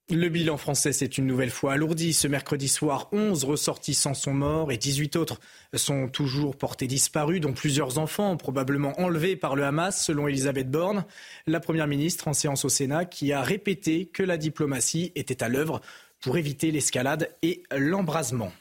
Le 0.08 0.28
bilan 0.28 0.56
français 0.56 0.92
s'est 0.92 1.06
une 1.06 1.26
nouvelle 1.26 1.50
fois 1.50 1.72
alourdi. 1.72 2.12
Ce 2.12 2.28
mercredi 2.28 2.68
soir, 2.68 3.08
11 3.10 3.42
ressortissants 3.42 4.14
sont 4.14 4.34
morts 4.34 4.70
et 4.70 4.76
18 4.76 5.16
autres 5.16 5.40
sont 5.74 6.06
toujours 6.06 6.56
portés 6.56 6.86
disparus, 6.86 7.40
dont 7.40 7.52
plusieurs 7.52 7.98
enfants 7.98 8.36
probablement 8.36 9.00
enlevés 9.00 9.34
par 9.34 9.56
le 9.56 9.64
Hamas, 9.64 10.00
selon 10.00 10.28
Elisabeth 10.28 10.70
Borne, 10.70 11.04
la 11.48 11.58
Première 11.58 11.88
ministre 11.88 12.28
en 12.28 12.34
séance 12.34 12.64
au 12.64 12.68
Sénat, 12.68 13.04
qui 13.04 13.32
a 13.32 13.42
répété 13.42 14.06
que 14.06 14.22
la 14.22 14.36
diplomatie 14.36 15.10
était 15.16 15.42
à 15.42 15.48
l'œuvre 15.48 15.80
pour 16.20 16.38
éviter 16.38 16.70
l'escalade 16.70 17.34
et 17.42 17.64
l'embrasement. 17.76 18.52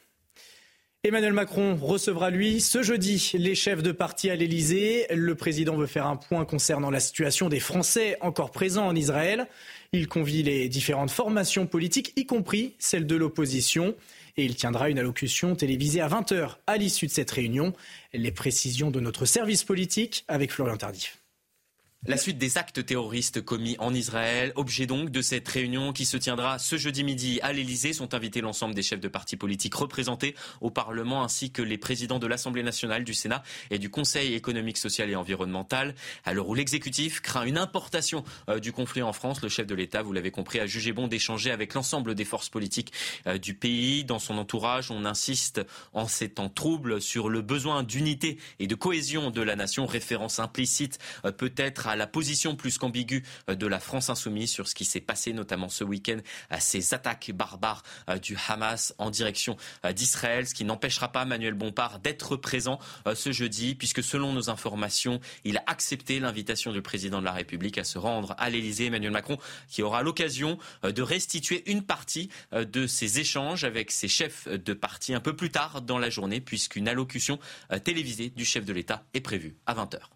Emmanuel 1.05 1.33
Macron 1.33 1.75
recevra, 1.75 2.31
lui, 2.31 2.59
ce 2.59 2.81
jeudi, 2.81 3.33
les 3.35 3.53
chefs 3.53 3.83
de 3.83 3.91
parti 3.91 4.31
à 4.31 4.35
l'Elysée. 4.35 5.05
Le 5.13 5.35
président 5.35 5.75
veut 5.75 5.85
faire 5.85 6.07
un 6.07 6.15
point 6.15 6.45
concernant 6.45 6.89
la 6.89 6.99
situation 6.99 7.47
des 7.47 7.59
Français 7.59 8.17
encore 8.21 8.49
présents 8.49 8.87
en 8.87 8.95
Israël. 8.95 9.45
Il 9.93 10.07
convie 10.07 10.41
les 10.41 10.67
différentes 10.67 11.11
formations 11.11 11.67
politiques, 11.67 12.11
y 12.15 12.25
compris 12.25 12.73
celle 12.79 13.05
de 13.05 13.15
l'opposition. 13.15 13.93
Et 14.35 14.45
il 14.45 14.55
tiendra 14.55 14.89
une 14.89 14.97
allocution 14.97 15.55
télévisée 15.55 16.01
à 16.01 16.07
20h 16.07 16.55
à 16.65 16.77
l'issue 16.77 17.05
de 17.05 17.11
cette 17.11 17.29
réunion. 17.29 17.73
Les 18.11 18.31
précisions 18.31 18.89
de 18.89 18.99
notre 18.99 19.25
service 19.25 19.63
politique 19.63 20.25
avec 20.27 20.51
Florian 20.51 20.77
Tardif. 20.77 21.19
La 22.07 22.17
suite 22.17 22.37
des 22.37 22.59
actes 22.59 22.85
terroristes 22.85 23.41
commis 23.41 23.75
en 23.79 23.91
Israël, 23.91 24.51
objet 24.53 24.85
donc 24.85 25.09
de 25.09 25.23
cette 25.23 25.47
réunion 25.47 25.91
qui 25.91 26.05
se 26.05 26.17
tiendra 26.17 26.59
ce 26.59 26.77
jeudi 26.77 27.03
midi 27.03 27.39
à 27.41 27.51
l'Elysée, 27.51 27.93
sont 27.93 28.13
invités 28.13 28.41
l'ensemble 28.41 28.75
des 28.75 28.83
chefs 28.83 28.99
de 28.99 29.07
partis 29.07 29.37
politiques 29.37 29.73
représentés 29.73 30.35
au 30.61 30.69
Parlement 30.69 31.23
ainsi 31.23 31.49
que 31.49 31.63
les 31.63 31.79
présidents 31.79 32.19
de 32.19 32.27
l'Assemblée 32.27 32.61
nationale, 32.61 33.03
du 33.05 33.15
Sénat 33.15 33.41
et 33.71 33.79
du 33.79 33.89
Conseil 33.89 34.35
économique, 34.35 34.77
social 34.77 35.09
et 35.09 35.15
environnemental. 35.15 35.95
À 36.25 36.35
l'heure 36.35 36.47
où 36.47 36.53
l'exécutif 36.53 37.21
craint 37.21 37.43
une 37.43 37.57
importation 37.57 38.23
euh, 38.49 38.59
du 38.59 38.71
conflit 38.71 39.01
en 39.01 39.11
France, 39.11 39.41
le 39.41 39.49
chef 39.49 39.65
de 39.65 39.73
l'État, 39.73 40.03
vous 40.03 40.13
l'avez 40.13 40.29
compris, 40.29 40.59
a 40.59 40.67
jugé 40.67 40.91
bon 40.91 41.07
d'échanger 41.07 41.49
avec 41.49 41.73
l'ensemble 41.73 42.13
des 42.13 42.25
forces 42.25 42.49
politiques 42.49 42.93
euh, 43.25 43.39
du 43.39 43.55
pays. 43.55 44.03
Dans 44.03 44.19
son 44.19 44.37
entourage, 44.37 44.91
on 44.91 45.05
insiste 45.05 45.59
en 45.93 46.07
ces 46.07 46.29
temps 46.29 46.49
troubles 46.49 47.01
sur 47.01 47.29
le 47.29 47.41
besoin 47.41 47.81
d'unité 47.81 48.37
et 48.59 48.67
de 48.67 48.75
cohésion 48.75 49.31
de 49.31 49.41
la 49.41 49.55
nation, 49.55 49.87
référence 49.87 50.37
implicite 50.37 50.99
euh, 51.25 51.31
peut-être 51.31 51.87
à 51.87 51.94
la 51.95 52.07
position 52.07 52.55
plus 52.55 52.77
qu'ambiguë 52.77 53.23
euh, 53.49 53.55
de 53.55 53.67
la 53.67 53.79
France 53.79 54.09
insoumise 54.09 54.51
sur 54.51 54.67
ce 54.67 54.75
qui 54.75 54.85
s'est 54.85 55.01
passé 55.01 55.33
notamment 55.33 55.69
ce 55.69 55.83
week-end 55.83 56.17
à 56.49 56.59
ces 56.59 56.93
attaques 56.93 57.31
barbares 57.33 57.83
euh, 58.09 58.17
du 58.17 58.37
Hamas 58.47 58.93
en 58.97 59.09
direction 59.09 59.57
euh, 59.85 59.93
d'Israël, 59.93 60.47
ce 60.47 60.53
qui 60.53 60.65
n'empêchera 60.65 61.11
pas 61.11 61.25
Manuel 61.25 61.53
Bompard 61.53 61.99
d'être 61.99 62.35
présent 62.35 62.79
ce 63.13 63.31
jeudi, 63.31 63.75
puisque 63.75 64.03
selon 64.03 64.33
nos 64.33 64.49
informations, 64.49 65.19
il 65.43 65.57
a 65.57 65.63
accepté 65.67 66.19
l'invitation 66.19 66.71
du 66.71 66.81
président 66.81 67.19
de 67.19 67.25
la 67.25 67.31
République 67.31 67.77
à 67.77 67.83
se 67.83 67.97
rendre 67.97 68.35
à 68.37 68.49
l'Élysée, 68.49 68.85
Emmanuel 68.85 69.11
Macron, 69.11 69.37
qui 69.67 69.81
aura 69.81 70.01
l'occasion 70.01 70.57
de 70.83 71.01
restituer 71.01 71.63
une 71.69 71.83
partie 71.83 72.29
de 72.51 72.87
ses 72.87 73.19
échanges 73.19 73.63
avec 73.63 73.91
ses 73.91 74.07
chefs 74.07 74.47
de 74.47 74.73
parti 74.73 75.13
un 75.13 75.19
peu 75.19 75.35
plus 75.35 75.51
tard 75.51 75.81
dans 75.81 75.97
la 75.97 76.09
journée, 76.09 76.41
puisqu'une 76.41 76.87
allocution 76.87 77.39
télévisée 77.83 78.29
du 78.29 78.45
chef 78.45 78.65
de 78.65 78.73
l'État 78.73 79.03
est 79.13 79.21
prévue 79.21 79.55
à 79.65 79.75
20h. 79.75 80.14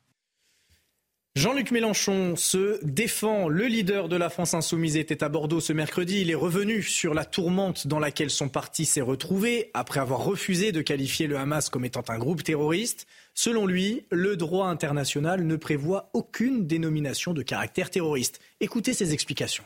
Jean-Luc 1.40 1.72
Mélenchon 1.72 2.36
se 2.36 2.84
défend. 2.84 3.48
Le 3.48 3.68
leader 3.68 4.10
de 4.10 4.18
la 4.18 4.30
France 4.30 4.54
insoumise 4.54 4.98
était 4.98 5.24
à 5.24 5.30
Bordeaux 5.30 5.62
ce 5.62 5.72
mercredi. 5.72 6.20
Il 6.20 6.30
est 6.30 6.36
revenu 6.36 6.84
sur 6.84 7.14
la 7.14 7.24
tourmente 7.24 7.88
dans 7.88 7.98
laquelle 7.98 8.30
son 8.30 8.50
parti 8.50 8.84
s'est 8.84 9.00
retrouvé 9.00 9.72
après 9.74 10.02
avoir 10.02 10.26
refusé 10.26 10.74
de 10.74 10.82
qualifier 10.82 11.28
le 11.28 11.38
Hamas 11.38 11.70
comme 11.70 11.86
étant 11.86 12.04
un 12.10 12.18
groupe 12.18 12.44
terroriste. 12.44 13.08
Selon 13.34 13.68
lui, 13.68 14.06
le 14.12 14.36
droit 14.36 14.68
international 14.68 15.48
ne 15.48 15.56
prévoit 15.56 16.10
aucune 16.12 16.68
dénomination 16.68 17.34
de 17.34 17.42
caractère 17.42 17.90
terroriste. 17.90 18.42
Écoutez 18.60 18.92
ses 18.92 19.14
explications. 19.14 19.64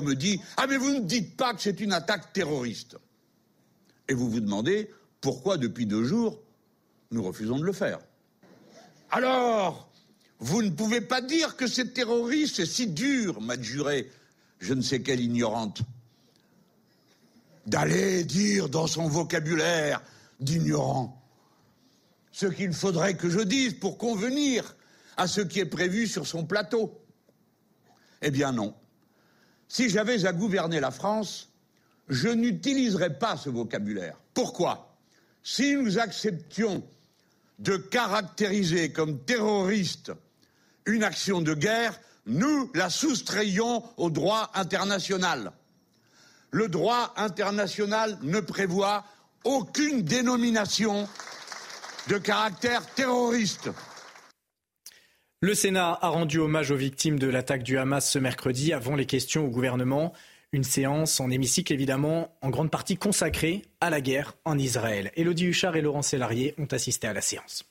On 0.00 0.02
me 0.02 0.14
dit 0.14 0.40
Ah, 0.56 0.66
mais 0.66 0.76
vous 0.76 0.90
ne 0.90 1.04
dites 1.04 1.36
pas 1.36 1.54
que 1.54 1.62
c'est 1.62 1.78
une 1.78 1.92
attaque 1.92 2.32
terroriste. 2.32 2.96
Et 4.08 4.14
vous 4.14 4.28
vous 4.28 4.40
demandez 4.40 4.90
pourquoi, 5.20 5.56
depuis 5.56 5.86
deux 5.86 6.02
jours, 6.02 6.42
nous 7.12 7.22
refusons 7.22 7.60
de 7.60 7.64
le 7.64 7.72
faire. 7.72 8.00
Alors, 9.12 9.93
vous 10.40 10.62
ne 10.62 10.70
pouvez 10.70 11.00
pas 11.00 11.20
dire 11.20 11.56
que 11.56 11.66
c'est 11.66 11.94
terroriste, 11.94 12.56
c'est 12.56 12.66
si 12.66 12.86
dur, 12.86 13.40
m'a 13.40 13.60
juré 13.60 14.10
je 14.64 14.74
ne 14.74 14.82
sais 14.82 15.02
quelle 15.02 15.20
ignorante. 15.20 15.82
D'aller 17.66 18.24
dire 18.24 18.68
dans 18.68 18.86
son 18.86 19.08
vocabulaire 19.08 20.02
d'ignorant 20.40 21.22
ce 22.32 22.46
qu'il 22.46 22.72
faudrait 22.72 23.16
que 23.16 23.30
je 23.30 23.40
dise 23.40 23.74
pour 23.74 23.98
convenir 23.98 24.74
à 25.16 25.28
ce 25.28 25.40
qui 25.40 25.60
est 25.60 25.66
prévu 25.66 26.06
sur 26.06 26.26
son 26.26 26.44
plateau. 26.44 27.00
Eh 28.22 28.30
bien 28.30 28.52
non. 28.52 28.74
Si 29.68 29.88
j'avais 29.88 30.26
à 30.26 30.32
gouverner 30.32 30.80
la 30.80 30.90
France, 30.90 31.50
je 32.08 32.28
n'utiliserais 32.28 33.18
pas 33.18 33.36
ce 33.36 33.50
vocabulaire. 33.50 34.16
Pourquoi? 34.34 34.96
Si 35.42 35.74
nous 35.74 35.98
acceptions 35.98 36.82
de 37.58 37.76
caractériser 37.76 38.92
comme 38.92 39.20
terroriste 39.24 40.12
une 40.86 41.04
action 41.04 41.40
de 41.40 41.54
guerre, 41.54 41.98
nous 42.26 42.70
la 42.74 42.90
soustrayons 42.90 43.82
au 43.96 44.10
droit 44.10 44.50
international. 44.54 45.52
Le 46.50 46.68
droit 46.68 47.12
international 47.16 48.18
ne 48.22 48.40
prévoit 48.40 49.04
aucune 49.44 50.02
dénomination 50.02 51.08
de 52.08 52.18
caractère 52.18 52.86
terroriste. 52.94 53.70
Le 55.40 55.54
Sénat 55.54 55.98
a 56.00 56.08
rendu 56.08 56.38
hommage 56.38 56.70
aux 56.70 56.76
victimes 56.76 57.18
de 57.18 57.26
l'attaque 57.26 57.62
du 57.62 57.76
Hamas 57.76 58.08
ce 58.08 58.18
mercredi 58.18 58.72
avant 58.72 58.94
les 58.94 59.04
questions 59.04 59.44
au 59.44 59.50
gouvernement. 59.50 60.14
Une 60.52 60.64
séance 60.64 61.20
en 61.20 61.30
hémicycle 61.30 61.72
évidemment 61.72 62.34
en 62.40 62.48
grande 62.48 62.70
partie 62.70 62.96
consacrée 62.96 63.62
à 63.80 63.90
la 63.90 64.00
guerre 64.00 64.34
en 64.44 64.56
Israël. 64.56 65.10
Élodie 65.16 65.46
Huchard 65.46 65.76
et 65.76 65.82
Laurent 65.82 66.02
Sélarié 66.02 66.54
ont 66.56 66.68
assisté 66.70 67.08
à 67.08 67.12
la 67.12 67.20
séance. 67.20 67.64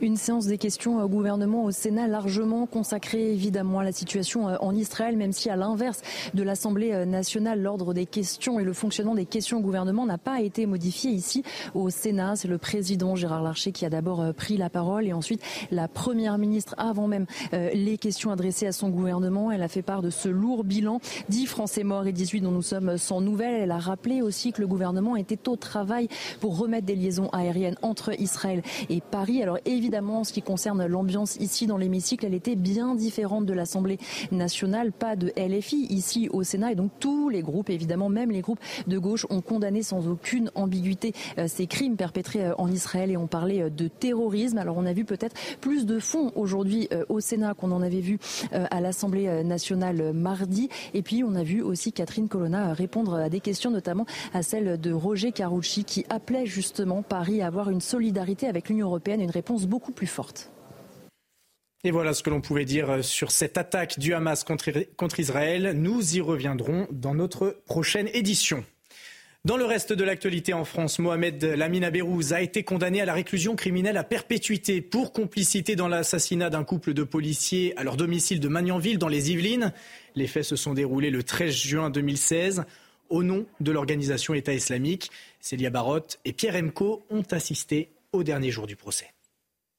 Une 0.00 0.16
séance 0.16 0.46
des 0.46 0.58
questions 0.58 1.02
au 1.02 1.08
gouvernement 1.08 1.64
au 1.64 1.72
Sénat 1.72 2.06
largement 2.06 2.66
consacrée 2.66 3.32
évidemment 3.32 3.80
à 3.80 3.84
la 3.84 3.90
situation 3.90 4.48
euh, 4.48 4.56
en 4.60 4.72
Israël, 4.76 5.16
même 5.16 5.32
si 5.32 5.50
à 5.50 5.56
l'inverse 5.56 6.02
de 6.34 6.44
l'Assemblée 6.44 6.92
euh, 6.92 7.04
nationale, 7.04 7.60
l'ordre 7.60 7.92
des 7.94 8.06
questions 8.06 8.60
et 8.60 8.64
le 8.64 8.72
fonctionnement 8.72 9.16
des 9.16 9.24
questions 9.24 9.58
au 9.58 9.60
gouvernement 9.60 10.06
n'a 10.06 10.16
pas 10.16 10.40
été 10.40 10.66
modifié 10.66 11.10
ici 11.10 11.42
au 11.74 11.90
Sénat. 11.90 12.36
C'est 12.36 12.46
le 12.46 12.58
président 12.58 13.16
Gérard 13.16 13.42
Larcher 13.42 13.72
qui 13.72 13.84
a 13.86 13.90
d'abord 13.90 14.20
euh, 14.20 14.32
pris 14.32 14.56
la 14.56 14.70
parole 14.70 15.04
et 15.04 15.12
ensuite 15.12 15.42
la 15.72 15.88
première 15.88 16.38
ministre 16.38 16.76
avant 16.78 17.08
même 17.08 17.26
les 17.52 17.98
questions 17.98 18.30
adressées 18.30 18.66
à 18.66 18.72
son 18.72 18.90
gouvernement. 18.90 19.50
Elle 19.50 19.62
a 19.62 19.68
fait 19.68 19.82
part 19.82 20.02
de 20.02 20.10
ce 20.10 20.28
lourd 20.28 20.62
bilan, 20.62 21.00
10 21.28 21.46
Français 21.46 21.82
morts 21.82 22.06
et 22.06 22.12
18 22.12 22.42
dont 22.42 22.50
nous 22.50 22.62
sommes 22.62 22.98
sans 22.98 23.20
nouvelles. 23.20 23.62
Elle 23.62 23.70
a 23.70 23.78
rappelé 23.78 24.22
aussi 24.22 24.52
que 24.52 24.60
le 24.60 24.66
gouvernement 24.66 25.16
était 25.16 25.48
au 25.48 25.56
travail 25.56 26.08
pour 26.40 26.58
remettre 26.58 26.86
des 26.86 26.94
liaisons 26.94 27.30
aériennes 27.30 27.76
entre 27.82 28.18
Israël 28.20 28.62
et 28.90 29.00
Paris. 29.00 29.42
Alors 29.42 29.58
évidemment, 29.64 29.87
évidemment, 29.88 30.20
en 30.20 30.24
ce 30.24 30.34
qui 30.34 30.42
concerne 30.42 30.84
l'ambiance 30.84 31.36
ici 31.36 31.66
dans 31.66 31.78
l'hémicycle, 31.78 32.26
elle 32.26 32.34
était 32.34 32.56
bien 32.56 32.94
différente 32.94 33.46
de 33.46 33.54
l'Assemblée 33.54 33.98
nationale. 34.30 34.92
Pas 34.92 35.16
de 35.16 35.32
LFI 35.34 35.86
ici 35.88 36.28
au 36.30 36.42
Sénat. 36.42 36.72
Et 36.72 36.74
donc 36.74 36.90
tous 37.00 37.30
les 37.30 37.40
groupes, 37.40 37.70
évidemment, 37.70 38.10
même 38.10 38.30
les 38.30 38.42
groupes 38.42 38.60
de 38.86 38.98
gauche, 38.98 39.24
ont 39.30 39.40
condamné 39.40 39.82
sans 39.82 40.06
aucune 40.06 40.50
ambiguïté 40.54 41.14
euh, 41.38 41.46
ces 41.48 41.66
crimes 41.66 41.96
perpétrés 41.96 42.44
euh, 42.44 42.54
en 42.58 42.70
Israël 42.70 43.10
et 43.10 43.16
ont 43.16 43.26
parlé 43.26 43.62
euh, 43.62 43.70
de 43.70 43.88
terrorisme. 43.88 44.58
Alors 44.58 44.76
on 44.76 44.84
a 44.84 44.92
vu 44.92 45.06
peut-être 45.06 45.34
plus 45.62 45.86
de 45.86 45.98
fonds 45.98 46.32
aujourd'hui 46.36 46.90
au 47.08 47.20
Sénat 47.20 47.54
qu'on 47.54 47.72
en 47.72 47.80
avait 47.80 48.00
vu 48.00 48.18
à 48.52 48.80
l'Assemblée 48.80 49.42
nationale 49.42 50.12
mardi. 50.12 50.68
Et 50.92 51.00
puis 51.00 51.24
on 51.24 51.34
a 51.34 51.42
vu 51.42 51.62
aussi 51.62 51.92
Catherine 51.92 52.28
Colonna 52.28 52.74
répondre 52.74 53.14
à 53.14 53.28
des 53.30 53.40
questions, 53.40 53.70
notamment 53.70 54.04
à 54.34 54.42
celle 54.42 54.78
de 54.78 54.92
Roger 54.92 55.32
Carucci, 55.32 55.84
qui 55.84 56.04
appelait 56.10 56.46
justement 56.46 57.02
Paris 57.02 57.40
à 57.40 57.46
avoir 57.46 57.70
une 57.70 57.80
solidarité 57.80 58.48
avec 58.48 58.68
l'Union 58.68 58.88
européenne, 58.88 59.20
une 59.20 59.30
réponse 59.30 59.66
beaucoup 59.66 59.77
beaucoup 59.78 59.92
plus 59.92 60.08
forte. 60.08 60.50
Et 61.84 61.92
voilà 61.92 62.12
ce 62.12 62.24
que 62.24 62.30
l'on 62.30 62.40
pouvait 62.40 62.64
dire 62.64 63.04
sur 63.04 63.30
cette 63.30 63.56
attaque 63.56 64.00
du 64.00 64.12
Hamas 64.12 64.42
contre 64.42 65.20
Israël. 65.20 65.72
Nous 65.76 66.16
y 66.16 66.20
reviendrons 66.20 66.88
dans 66.90 67.14
notre 67.14 67.62
prochaine 67.64 68.08
édition. 68.12 68.64
Dans 69.44 69.56
le 69.56 69.64
reste 69.64 69.92
de 69.92 70.02
l'actualité 70.02 70.52
en 70.52 70.64
France, 70.64 70.98
Mohamed 70.98 71.44
Lamina 71.44 71.92
Bérouz 71.92 72.32
a 72.32 72.42
été 72.42 72.64
condamné 72.64 73.00
à 73.00 73.04
la 73.04 73.14
réclusion 73.14 73.54
criminelle 73.54 73.96
à 73.96 74.02
perpétuité 74.02 74.80
pour 74.80 75.12
complicité 75.12 75.76
dans 75.76 75.86
l'assassinat 75.86 76.50
d'un 76.50 76.64
couple 76.64 76.92
de 76.92 77.04
policiers 77.04 77.72
à 77.76 77.84
leur 77.84 77.96
domicile 77.96 78.40
de 78.40 78.48
Magnanville 78.48 78.98
dans 78.98 79.06
les 79.06 79.30
Yvelines. 79.30 79.72
Les 80.16 80.26
faits 80.26 80.42
se 80.42 80.56
sont 80.56 80.74
déroulés 80.74 81.10
le 81.10 81.22
13 81.22 81.54
juin 81.54 81.88
2016 81.88 82.64
au 83.10 83.22
nom 83.22 83.46
de 83.60 83.70
l'organisation 83.70 84.34
État 84.34 84.52
islamique. 84.52 85.12
Célia 85.40 85.70
Barotte 85.70 86.18
et 86.24 86.32
Pierre 86.32 86.56
Emco 86.56 87.06
ont 87.08 87.24
assisté 87.30 87.92
au 88.12 88.24
dernier 88.24 88.50
jour 88.50 88.66
du 88.66 88.74
procès. 88.74 89.06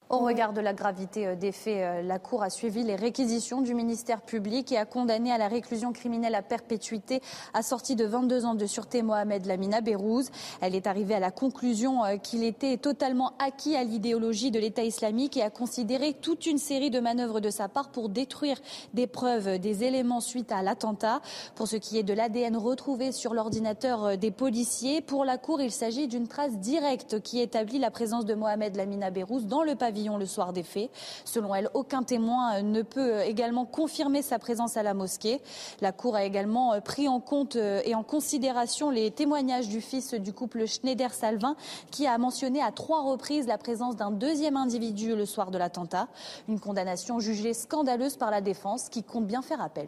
Au 0.09 0.17
regard 0.17 0.53
de 0.53 0.61
la 0.61 0.73
gravité 0.73 1.27
euh, 1.27 1.35
des 1.35 1.51
faits, 1.51 1.77
euh, 1.77 2.01
la 2.01 2.17
Cour 2.17 2.41
a 2.41 2.49
suivi 2.49 2.81
les 2.81 2.95
réquisitions 2.95 3.61
du 3.61 3.75
ministère 3.75 4.21
public 4.21 4.71
et 4.71 4.77
a 4.77 4.85
condamné 4.85 5.31
à 5.31 5.37
la 5.37 5.47
réclusion 5.47 5.93
criminelle 5.93 6.33
à 6.33 6.41
perpétuité, 6.41 7.21
assortie 7.53 7.95
de 7.95 8.05
22 8.05 8.43
ans 8.43 8.55
de 8.55 8.65
sûreté, 8.65 9.03
Mohamed 9.03 9.45
Lamina 9.45 9.81
Bérouz. 9.81 10.31
Elle 10.61 10.73
est 10.73 10.87
arrivée 10.87 11.13
à 11.13 11.19
la 11.19 11.29
conclusion 11.29 12.03
euh, 12.03 12.17
qu'il 12.17 12.43
était 12.43 12.77
totalement 12.77 13.33
acquis 13.37 13.75
à 13.75 13.83
l'idéologie 13.83 14.49
de 14.49 14.57
l'État 14.57 14.83
islamique 14.83 15.37
et 15.37 15.43
a 15.43 15.51
considéré 15.51 16.15
toute 16.15 16.47
une 16.47 16.57
série 16.57 16.89
de 16.89 16.99
manœuvres 16.99 17.39
de 17.39 17.51
sa 17.51 17.67
part 17.69 17.89
pour 17.89 18.09
détruire 18.09 18.57
des 18.95 19.05
preuves, 19.05 19.59
des 19.59 19.83
éléments 19.83 20.21
suite 20.21 20.51
à 20.51 20.63
l'attentat. 20.63 21.21
Pour 21.53 21.67
ce 21.67 21.75
qui 21.75 21.99
est 21.99 22.03
de 22.03 22.13
l'ADN 22.13 22.57
retrouvé 22.57 23.11
sur 23.11 23.35
l'ordinateur 23.35 24.17
des 24.17 24.31
policiers, 24.31 25.01
pour 25.01 25.23
la 25.23 25.37
Cour, 25.37 25.61
il 25.61 25.71
s'agit 25.71 26.07
d'une 26.07 26.27
trace 26.27 26.57
directe 26.57 27.21
qui 27.21 27.39
établit 27.39 27.77
la 27.77 27.91
présence 27.91 28.25
de 28.25 28.33
Mohamed 28.33 28.75
Lamina 28.75 29.11
Bérouz 29.11 29.45
dans 29.45 29.61
le 29.61 29.75
pavillon 29.75 29.98
le 30.07 30.25
soir 30.25 30.53
des 30.53 30.63
faits. 30.63 30.89
Selon 31.25 31.53
elle, 31.53 31.69
aucun 31.73 32.03
témoin 32.03 32.55
euh, 32.55 32.61
ne 32.61 32.81
peut 32.81 33.15
euh, 33.15 33.23
également 33.23 33.65
confirmer 33.65 34.21
sa 34.21 34.39
présence 34.39 34.77
à 34.77 34.83
la 34.83 34.93
mosquée. 34.93 35.41
La 35.81 35.91
Cour 35.91 36.15
a 36.15 36.23
également 36.23 36.73
euh, 36.73 36.79
pris 36.79 37.07
en 37.07 37.19
compte 37.19 37.55
et 37.55 37.95
en 37.95 38.03
considération 38.03 38.89
les 38.89 39.11
témoignages 39.11 39.67
du 39.67 39.81
fils 39.81 40.13
du 40.13 40.33
couple 40.33 40.65
Schneider-Salvin 40.65 41.55
qui 41.91 42.07
a 42.07 42.17
mentionné 42.17 42.61
à 42.61 42.71
trois 42.71 43.01
reprises 43.01 43.47
la 43.47 43.57
présence 43.57 43.95
d'un 43.95 44.11
deuxième 44.11 44.57
individu 44.57 45.15
le 45.15 45.25
soir 45.25 45.51
de 45.51 45.57
l'attentat. 45.57 46.07
Une 46.47 46.59
condamnation 46.59 47.19
jugée 47.19 47.53
scandaleuse 47.53 48.15
par 48.15 48.31
la 48.31 48.41
défense 48.41 48.89
qui 48.89 49.03
compte 49.03 49.27
bien 49.27 49.41
faire 49.41 49.61
appel. 49.61 49.87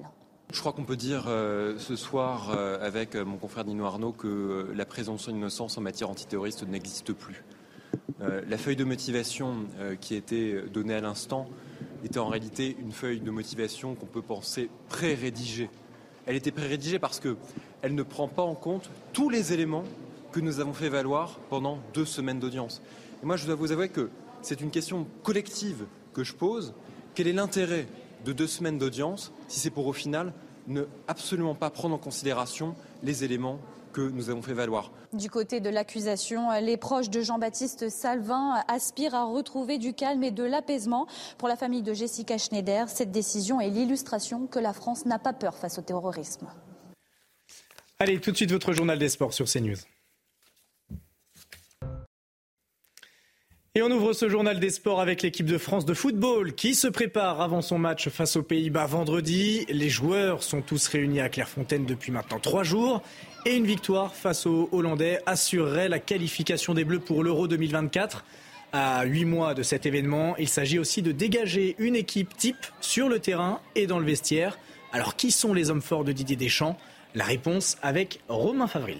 Je 0.51 0.59
crois 0.59 0.73
qu'on 0.73 0.83
peut 0.83 0.97
dire 0.97 1.23
ce 1.25 1.95
soir 1.95 2.51
avec 2.81 3.15
mon 3.15 3.37
confrère 3.37 3.63
Nino 3.63 3.85
Arnaud 3.85 4.11
que 4.11 4.69
la 4.75 4.85
présomption 4.85 5.31
d'innocence 5.31 5.77
en 5.77 5.81
matière 5.81 6.09
antiterroriste 6.09 6.67
n'existe 6.67 7.13
plus. 7.13 7.45
Euh, 8.21 8.41
la 8.47 8.57
feuille 8.57 8.75
de 8.75 8.83
motivation 8.83 9.65
euh, 9.79 9.95
qui 9.95 10.13
a 10.13 10.17
été 10.17 10.61
donnée 10.73 10.93
à 10.93 11.01
l'instant 11.01 11.47
était 12.03 12.19
en 12.19 12.27
réalité 12.27 12.75
une 12.79 12.91
feuille 12.91 13.19
de 13.19 13.31
motivation 13.31 13.95
qu'on 13.95 14.05
peut 14.05 14.21
penser 14.21 14.69
pré-rédigée. 14.89 15.69
Elle 16.25 16.35
était 16.35 16.51
pré-rédigée 16.51 16.99
parce 16.99 17.19
qu'elle 17.19 17.95
ne 17.95 18.03
prend 18.03 18.27
pas 18.27 18.43
en 18.43 18.55
compte 18.55 18.89
tous 19.13 19.29
les 19.29 19.53
éléments 19.53 19.83
que 20.31 20.39
nous 20.39 20.59
avons 20.59 20.73
fait 20.73 20.89
valoir 20.89 21.39
pendant 21.49 21.79
deux 21.93 22.05
semaines 22.05 22.39
d'audience. 22.39 22.81
Moi, 23.23 23.37
je 23.37 23.45
dois 23.45 23.55
vous 23.55 23.71
avouer 23.71 23.89
que 23.89 24.09
c'est 24.41 24.61
une 24.61 24.71
question 24.71 25.05
collective 25.23 25.85
que 26.13 26.23
je 26.23 26.33
pose. 26.33 26.73
Quel 27.15 27.27
est 27.27 27.33
l'intérêt 27.33 27.87
de 28.25 28.33
deux 28.33 28.47
semaines 28.47 28.77
d'audience 28.77 29.31
si 29.47 29.59
c'est 29.59 29.69
pour 29.69 29.87
au 29.87 29.93
final 29.93 30.33
ne 30.67 30.83
absolument 31.07 31.55
pas 31.55 31.69
prendre 31.69 31.95
en 31.95 31.97
considération 31.97 32.75
les 33.03 33.23
éléments 33.23 33.59
que 33.91 34.01
nous 34.01 34.29
avons 34.29 34.41
fait 34.41 34.53
valoir. 34.53 34.91
Du 35.13 35.29
côté 35.29 35.59
de 35.59 35.69
l'accusation, 35.69 36.49
les 36.61 36.77
proches 36.77 37.09
de 37.09 37.21
Jean-Baptiste 37.21 37.89
Salvin 37.89 38.63
aspirent 38.67 39.15
à 39.15 39.25
retrouver 39.25 39.77
du 39.77 39.93
calme 39.93 40.23
et 40.23 40.31
de 40.31 40.43
l'apaisement. 40.43 41.07
Pour 41.37 41.47
la 41.47 41.55
famille 41.55 41.83
de 41.83 41.93
Jessica 41.93 42.37
Schneider, 42.37 42.89
cette 42.89 43.11
décision 43.11 43.61
est 43.61 43.69
l'illustration 43.69 44.47
que 44.47 44.59
la 44.59 44.73
France 44.73 45.05
n'a 45.05 45.19
pas 45.19 45.33
peur 45.33 45.55
face 45.55 45.77
au 45.77 45.81
terrorisme. 45.81 46.47
Allez, 47.99 48.19
tout 48.19 48.31
de 48.31 48.37
suite 48.37 48.51
votre 48.51 48.73
journal 48.73 48.97
des 48.97 49.09
sports 49.09 49.33
sur 49.33 49.45
CNews. 49.45 49.77
Et 53.73 53.81
on 53.81 53.89
ouvre 53.89 54.11
ce 54.11 54.27
journal 54.27 54.59
des 54.59 54.69
sports 54.69 54.99
avec 54.99 55.21
l'équipe 55.21 55.45
de 55.45 55.57
France 55.57 55.85
de 55.85 55.93
football 55.93 56.51
qui 56.55 56.75
se 56.75 56.89
prépare 56.89 57.39
avant 57.39 57.61
son 57.61 57.77
match 57.77 58.09
face 58.09 58.35
aux 58.35 58.43
Pays-Bas 58.43 58.85
vendredi. 58.85 59.65
Les 59.69 59.87
joueurs 59.87 60.43
sont 60.43 60.61
tous 60.61 60.89
réunis 60.89 61.21
à 61.21 61.29
Clairefontaine 61.29 61.85
depuis 61.85 62.11
maintenant 62.11 62.39
trois 62.39 62.63
jours. 62.63 63.01
Et 63.45 63.55
une 63.55 63.65
victoire 63.65 64.13
face 64.13 64.45
aux 64.45 64.67
Hollandais 64.73 65.21
assurerait 65.25 65.87
la 65.87 65.99
qualification 65.99 66.73
des 66.73 66.83
Bleus 66.83 66.99
pour 66.99 67.23
l'Euro 67.23 67.47
2024. 67.47 68.25
À 68.73 69.05
huit 69.05 69.23
mois 69.23 69.53
de 69.53 69.63
cet 69.63 69.85
événement, 69.85 70.35
il 70.35 70.49
s'agit 70.49 70.77
aussi 70.77 71.01
de 71.01 71.13
dégager 71.13 71.77
une 71.79 71.95
équipe 71.95 72.35
type 72.35 72.67
sur 72.81 73.07
le 73.07 73.19
terrain 73.19 73.61
et 73.75 73.87
dans 73.87 73.99
le 73.99 74.05
vestiaire. 74.05 74.59
Alors 74.91 75.15
qui 75.15 75.31
sont 75.31 75.53
les 75.53 75.69
hommes 75.69 75.81
forts 75.81 76.03
de 76.03 76.11
Didier 76.11 76.35
Deschamps? 76.35 76.75
La 77.15 77.23
réponse 77.23 77.77
avec 77.81 78.19
Romain 78.27 78.67
Favril. 78.67 78.99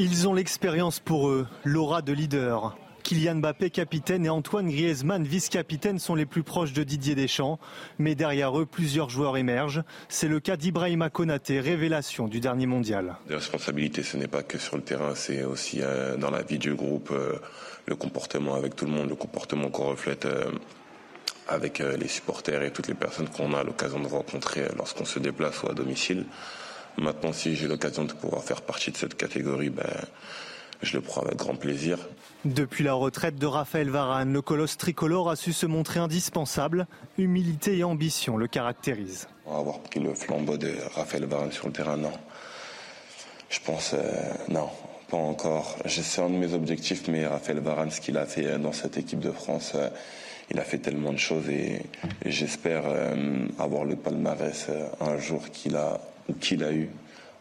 Ils 0.00 0.28
ont 0.28 0.32
l'expérience 0.32 1.00
pour 1.00 1.28
eux, 1.28 1.48
l'aura 1.64 2.02
de 2.02 2.12
leader. 2.12 2.78
Kylian 3.02 3.34
Mbappé, 3.34 3.70
capitaine, 3.70 4.24
et 4.24 4.28
Antoine 4.28 4.68
Griezmann, 4.68 5.24
vice-capitaine, 5.24 5.98
sont 5.98 6.14
les 6.14 6.24
plus 6.24 6.44
proches 6.44 6.72
de 6.72 6.84
Didier 6.84 7.16
Deschamps. 7.16 7.58
Mais 7.98 8.14
derrière 8.14 8.56
eux, 8.56 8.64
plusieurs 8.64 9.10
joueurs 9.10 9.36
émergent. 9.36 9.82
C'est 10.08 10.28
le 10.28 10.38
cas 10.38 10.56
d'Ibrahima 10.56 11.10
Konaté, 11.10 11.58
révélation 11.58 12.28
du 12.28 12.38
dernier 12.38 12.66
mondial. 12.66 13.16
La 13.28 13.38
responsabilité, 13.38 14.04
ce 14.04 14.16
n'est 14.16 14.28
pas 14.28 14.44
que 14.44 14.56
sur 14.56 14.76
le 14.76 14.84
terrain, 14.84 15.16
c'est 15.16 15.42
aussi 15.42 15.80
euh, 15.82 16.16
dans 16.16 16.30
la 16.30 16.42
vie 16.42 16.58
du 16.58 16.74
groupe, 16.74 17.10
euh, 17.10 17.32
le 17.86 17.96
comportement 17.96 18.54
avec 18.54 18.76
tout 18.76 18.84
le 18.84 18.92
monde, 18.92 19.08
le 19.08 19.16
comportement 19.16 19.68
qu'on 19.68 19.88
reflète 19.88 20.26
euh, 20.26 20.52
avec 21.48 21.80
les 21.80 22.08
supporters 22.08 22.62
et 22.62 22.70
toutes 22.70 22.86
les 22.86 22.94
personnes 22.94 23.28
qu'on 23.28 23.52
a 23.52 23.64
l'occasion 23.64 23.98
de 23.98 24.06
rencontrer 24.06 24.68
lorsqu'on 24.76 25.06
se 25.06 25.18
déplace 25.18 25.60
ou 25.64 25.68
à 25.68 25.74
domicile. 25.74 26.24
Maintenant, 26.98 27.32
si 27.32 27.54
j'ai 27.54 27.68
l'occasion 27.68 28.04
de 28.04 28.12
pouvoir 28.12 28.42
faire 28.42 28.62
partie 28.62 28.90
de 28.90 28.96
cette 28.96 29.16
catégorie, 29.16 29.70
ben, 29.70 29.84
je 30.82 30.96
le 30.96 31.00
prends 31.00 31.22
avec 31.22 31.36
grand 31.36 31.54
plaisir. 31.54 31.98
Depuis 32.44 32.84
la 32.84 32.94
retraite 32.94 33.36
de 33.36 33.46
Raphaël 33.46 33.90
Varane, 33.90 34.32
le 34.32 34.42
colosse 34.42 34.76
tricolore 34.76 35.30
a 35.30 35.36
su 35.36 35.52
se 35.52 35.66
montrer 35.66 36.00
indispensable. 36.00 36.86
Humilité 37.16 37.78
et 37.78 37.84
ambition 37.84 38.36
le 38.36 38.48
caractérisent. 38.48 39.28
Avoir 39.46 39.80
pris 39.80 40.00
le 40.00 40.14
flambeau 40.14 40.56
de 40.56 40.72
Raphaël 40.94 41.24
Varane 41.24 41.52
sur 41.52 41.66
le 41.66 41.72
terrain, 41.72 41.96
non. 41.96 42.12
Je 43.48 43.60
pense, 43.64 43.94
euh, 43.94 43.98
non, 44.48 44.68
pas 45.08 45.16
encore. 45.16 45.76
C'est 45.86 46.20
un 46.20 46.30
de 46.30 46.36
mes 46.36 46.52
objectifs, 46.52 47.08
mais 47.08 47.26
Raphaël 47.26 47.60
Varane, 47.60 47.90
ce 47.90 48.00
qu'il 48.00 48.18
a 48.18 48.26
fait 48.26 48.58
dans 48.58 48.72
cette 48.72 48.96
équipe 48.96 49.20
de 49.20 49.32
France, 49.32 49.72
euh, 49.74 49.88
il 50.50 50.58
a 50.58 50.64
fait 50.64 50.78
tellement 50.78 51.12
de 51.12 51.18
choses 51.18 51.48
et, 51.48 51.82
j'espère 52.24 52.82
euh, 52.86 53.46
avoir 53.58 53.84
le 53.84 53.96
palmarès 53.96 54.68
un 55.00 55.18
jour 55.18 55.50
qu'il 55.50 55.76
a 55.76 56.00
qu'il 56.40 56.62
a 56.62 56.72
eu 56.72 56.90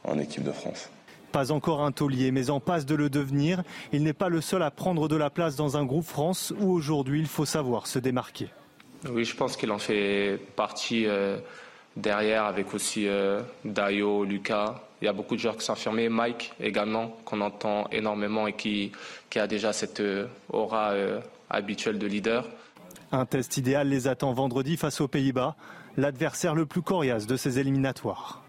en 0.06 0.18
équipe 0.18 0.44
de 0.44 0.52
France. 0.52 0.90
Pas 1.34 1.52
encore 1.52 1.82
un 1.82 1.92
taulier, 1.92 2.32
mais 2.32 2.50
en 2.50 2.62
passe 2.62 2.86
de 2.86 2.96
le 2.96 3.10
devenir. 3.10 3.64
Il 3.92 4.04
n'est 4.04 4.14
pas 4.14 4.30
le 4.30 4.40
seul 4.40 4.64
à 4.64 4.72
prendre 4.72 5.10
de 5.10 5.16
la 5.18 5.30
place 5.30 5.58
dans 5.58 5.76
un 5.76 5.84
groupe 5.84 6.06
France 6.06 6.54
où 6.58 6.72
aujourd'hui 6.72 7.20
il 7.20 7.28
faut 7.28 7.46
savoir 7.46 7.86
se 7.86 8.00
démarquer. 8.00 8.48
Oui, 9.10 9.26
je 9.26 9.36
pense 9.36 9.58
qu'il 9.58 9.72
en 9.72 9.78
fait 9.78 10.40
partie 10.56 11.06
euh, 11.06 11.38
derrière 11.98 12.46
avec 12.46 12.74
aussi 12.74 13.08
euh, 13.08 13.42
Dayo, 13.66 14.24
Lucas, 14.24 14.76
Il 15.02 15.06
y 15.06 15.08
a 15.08 15.14
beaucoup 15.14 15.36
de 15.36 15.42
joueurs 15.42 15.58
qui 15.58 15.66
sont 15.66 15.74
affirmés. 15.74 16.10
Mike 16.10 16.54
également, 16.60 17.10
qu'on 17.26 17.42
entend 17.42 17.88
énormément 17.92 18.48
et 18.48 18.54
qui, 18.54 18.92
qui 19.30 19.40
a 19.40 19.48
déjà 19.48 19.74
cette 19.74 20.00
euh, 20.00 20.28
aura 20.50 20.92
euh, 20.92 21.20
habituelle 21.50 22.00
de 22.00 22.08
leader. 22.08 22.48
Un 23.12 23.26
test 23.26 23.58
idéal 23.58 23.88
les 23.88 24.08
attend 24.08 24.34
vendredi 24.34 24.76
face 24.76 25.00
aux 25.00 25.08
Pays-Bas, 25.08 25.56
l'adversaire 25.96 26.56
le 26.56 26.66
plus 26.66 26.82
coriace 26.82 27.26
de 27.26 27.38
ces 27.38 27.60
éliminatoires. 27.60 28.44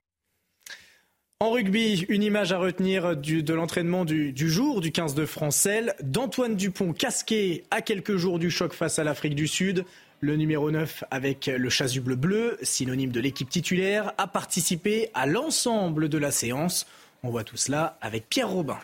En 1.40 1.50
rugby, 1.52 2.04
une 2.08 2.24
image 2.24 2.50
à 2.50 2.58
retenir 2.58 3.16
de 3.16 3.54
l'entraînement 3.54 4.04
du, 4.04 4.34
jour 4.36 4.80
du 4.80 4.90
15 4.90 5.14
de 5.14 5.24
France 5.24 5.68
d'Antoine 6.02 6.56
Dupont 6.56 6.92
casqué 6.92 7.62
à 7.70 7.80
quelques 7.80 8.16
jours 8.16 8.40
du 8.40 8.50
choc 8.50 8.72
face 8.72 8.98
à 8.98 9.04
l'Afrique 9.04 9.36
du 9.36 9.46
Sud. 9.46 9.84
Le 10.18 10.34
numéro 10.34 10.72
9 10.72 11.04
avec 11.12 11.46
le 11.46 11.68
chasuble 11.68 12.16
bleu, 12.16 12.58
synonyme 12.62 13.12
de 13.12 13.20
l'équipe 13.20 13.48
titulaire, 13.48 14.12
a 14.18 14.26
participé 14.26 15.10
à 15.14 15.26
l'ensemble 15.26 16.08
de 16.08 16.18
la 16.18 16.32
séance. 16.32 16.88
On 17.22 17.30
voit 17.30 17.44
tout 17.44 17.56
cela 17.56 17.96
avec 18.00 18.28
Pierre 18.28 18.50
Robin. 18.50 18.78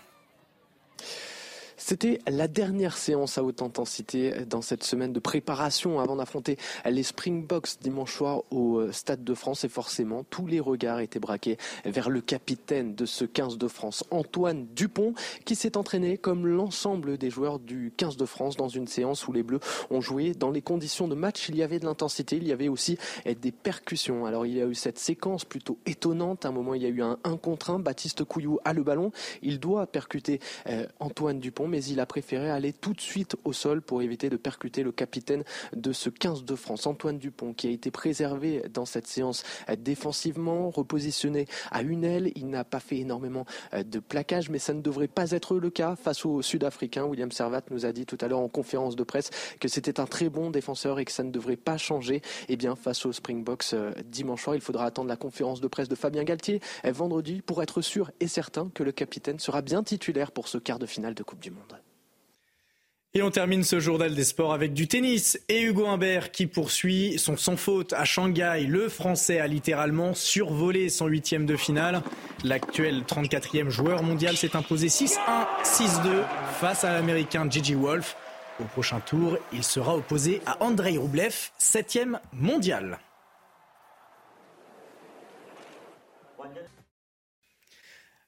C'était 1.87 2.18
la 2.27 2.49
dernière 2.49 2.97
séance 2.97 3.37
à 3.37 3.44
haute 3.44 3.61
intensité 3.61 4.47
dans 4.49 4.62
cette 4.62 4.85
semaine 4.85 5.12
de 5.12 5.20
préparation 5.20 6.01
avant 6.01 6.16
d'affronter 6.16 6.57
les 6.87 7.03
Springboks 7.03 7.79
dimanche 7.83 8.16
soir 8.16 8.40
au 8.51 8.79
euh, 8.79 8.90
Stade 8.90 9.23
de 9.23 9.35
France 9.35 9.64
et 9.64 9.68
forcément 9.68 10.25
tous 10.25 10.47
les 10.47 10.61
regards 10.61 11.01
étaient 11.01 11.18
braqués 11.18 11.59
vers 11.85 12.09
le 12.09 12.23
capitaine 12.23 12.94
de 12.94 13.05
ce 13.05 13.27
15 13.27 13.59
de 13.59 13.68
France, 13.68 14.03
Antoine 14.11 14.66
Dupont, 14.75 15.12
qui 15.44 15.57
s'est 15.57 15.77
entraîné 15.77 16.16
comme 16.16 16.47
l'ensemble 16.47 17.18
des 17.18 17.29
joueurs 17.29 17.59
du 17.59 17.92
15 17.99 18.16
de 18.16 18.25
France 18.25 18.57
dans 18.57 18.68
une 18.68 18.87
séance 18.87 19.29
où 19.29 19.35
les 19.35 19.42
Bleus 19.42 19.61
ont 19.90 20.01
joué 20.01 20.33
dans 20.33 20.51
les 20.51 20.62
conditions 20.62 21.07
de 21.07 21.14
match. 21.14 21.51
Il 21.51 21.57
y 21.57 21.62
avait 21.62 21.81
de 21.81 21.85
l'intensité, 21.85 22.38
il 22.38 22.49
y 22.49 22.53
avait 22.53 22.68
aussi 22.68 22.97
des 23.27 23.53
percussions. 23.53 24.25
Alors 24.25 24.47
il 24.47 24.55
y 24.55 24.62
a 24.62 24.66
eu 24.66 24.75
cette 24.75 24.99
séquence 24.99 25.44
plutôt 25.44 25.77
étonnante. 25.85 26.47
À 26.47 26.49
un 26.49 26.53
moment, 26.53 26.73
il 26.73 26.83
y 26.83 26.87
a 26.87 26.88
eu 26.88 27.03
un 27.03 27.18
1 27.25 27.37
contre 27.37 27.68
1. 27.68 27.81
Baptiste 27.81 28.25
Couillou 28.25 28.59
a 28.64 28.73
le 28.73 28.83
ballon. 28.83 29.12
Il 29.42 29.61
doit 29.61 29.87
percuter 29.87 30.40
euh, 30.66 30.87
Antoine 30.99 31.40
Dupont 31.40 31.74
mais 31.75 31.83
il 31.87 31.99
a 31.99 32.07
préféré 32.07 32.51
aller 32.51 32.73
tout 32.73 32.93
de 32.93 33.01
suite 33.01 33.35
au 33.43 33.53
sol 33.53 33.83
pour 33.83 34.01
éviter 34.01 34.31
de 34.31 34.37
percuter 34.37 34.85
le 34.85 34.93
capitaine 34.93 35.43
de 35.75 35.93
ce 35.93 36.09
15 36.09 36.45
de 36.45 36.55
France, 36.55 36.87
Antoine 36.87 37.19
Dupont, 37.19 37.53
qui 37.53 37.67
a 37.67 37.71
été 37.71 37.91
préservé 37.91 38.63
dans 38.73 38.85
cette 38.85 39.09
séance 39.09 39.43
défensivement, 39.79 40.71
repositionné 40.71 41.49
à 41.73 41.83
une 41.83 42.05
aile. 42.05 42.31
Il 42.37 42.49
n'a 42.49 42.63
pas 42.63 42.79
fait 42.79 42.99
énormément 42.99 43.45
de 43.77 43.99
plaquage, 43.99 44.51
mais 44.51 44.61
ça 44.61 44.73
ne 44.73 44.83
devrait 44.83 45.09
pas 45.09 45.33
être 45.33 45.59
le 45.59 45.69
cas 45.69 45.97
face 45.97 46.25
au 46.25 46.43
Sud-Africain. 46.43 47.07
William 47.07 47.33
Servat 47.33 47.63
nous 47.73 47.87
a 47.87 47.91
dit 47.91 48.07
tout 48.07 48.19
à 48.21 48.29
l'heure 48.29 48.39
en 48.39 48.49
conférence 48.49 48.95
de 48.95 49.03
presse 49.03 49.31
que 49.59 49.67
c'était 49.67 49.99
un 49.99 50.07
très 50.07 50.29
bon 50.29 50.53
défenseur 50.53 51.01
et 51.01 51.05
que 51.05 51.11
ça 51.11 51.25
ne 51.25 51.33
devrait 51.33 51.57
pas 51.57 51.77
changer. 51.77 52.23
Eh 52.49 52.57
bien, 52.57 52.77
face 52.77 53.05
au 53.05 53.13
Springboks 53.13 53.73
euh, 53.73 53.93
dimanche 54.05 54.45
soir, 54.45 54.55
il 54.55 54.63
faudra 54.63 54.85
attendre 54.85 55.09
la 55.09 55.17
conférence 55.17 55.61
de 55.61 55.67
presse 55.67 55.89
de 55.89 55.97
Fabien 55.97 56.23
Galtier 56.23 56.61
euh, 56.85 56.93
vendredi 56.93 57.43
pour 57.43 57.65
être 57.65 57.83
sûr 57.83 58.13
et 58.21 58.29
certain 58.29 58.71
que 58.73 58.85
le 58.85 58.93
capitaine 58.93 59.41
sera 59.41 59.61
bien 59.61 59.83
titulaire 59.83 60.31
pour 60.31 60.47
ce 60.47 60.59
quart 60.59 60.79
de 60.79 60.87
finale 60.87 61.15
de 61.15 61.25
Coupe 61.25 61.41
du 61.41 61.51
Monde. 61.51 61.63
Et 63.16 63.22
on 63.22 63.31
termine 63.31 63.62
ce 63.62 63.79
journal 63.79 64.12
des 64.12 64.24
sports 64.24 64.53
avec 64.53 64.74
du 64.74 64.88
tennis 64.88 65.38
et 65.48 65.62
Hugo 65.62 65.87
Humbert 65.87 66.33
qui 66.33 66.48
poursuit 66.48 67.16
son 67.16 67.37
sans 67.37 67.57
faute 67.57 67.92
à 67.92 68.05
Shanghai. 68.05 68.66
Le 68.68 68.88
Français 68.88 69.38
a 69.38 69.46
littéralement 69.46 70.14
survolé 70.14 70.88
son 70.88 71.07
huitième 71.07 71.46
de 71.46 71.55
finale. 71.55 72.03
L'actuel 72.42 73.03
34e 73.03 73.68
joueur 73.68 74.03
mondial 74.03 74.37
s'est 74.37 74.57
imposé 74.57 74.88
6-1, 74.88 75.18
6-2 75.62 76.24
face 76.59 76.83
à 76.83 76.92
l'Américain 76.92 77.48
Gigi 77.48 77.74
Wolf. 77.74 78.16
Au 78.59 78.64
prochain 78.64 78.98
tour, 78.98 79.38
il 79.53 79.62
sera 79.62 79.94
opposé 79.94 80.40
à 80.44 80.61
Andrei 80.61 80.98
Rublev, 80.98 81.50
septième 81.57 82.18
mondial. 82.33 82.98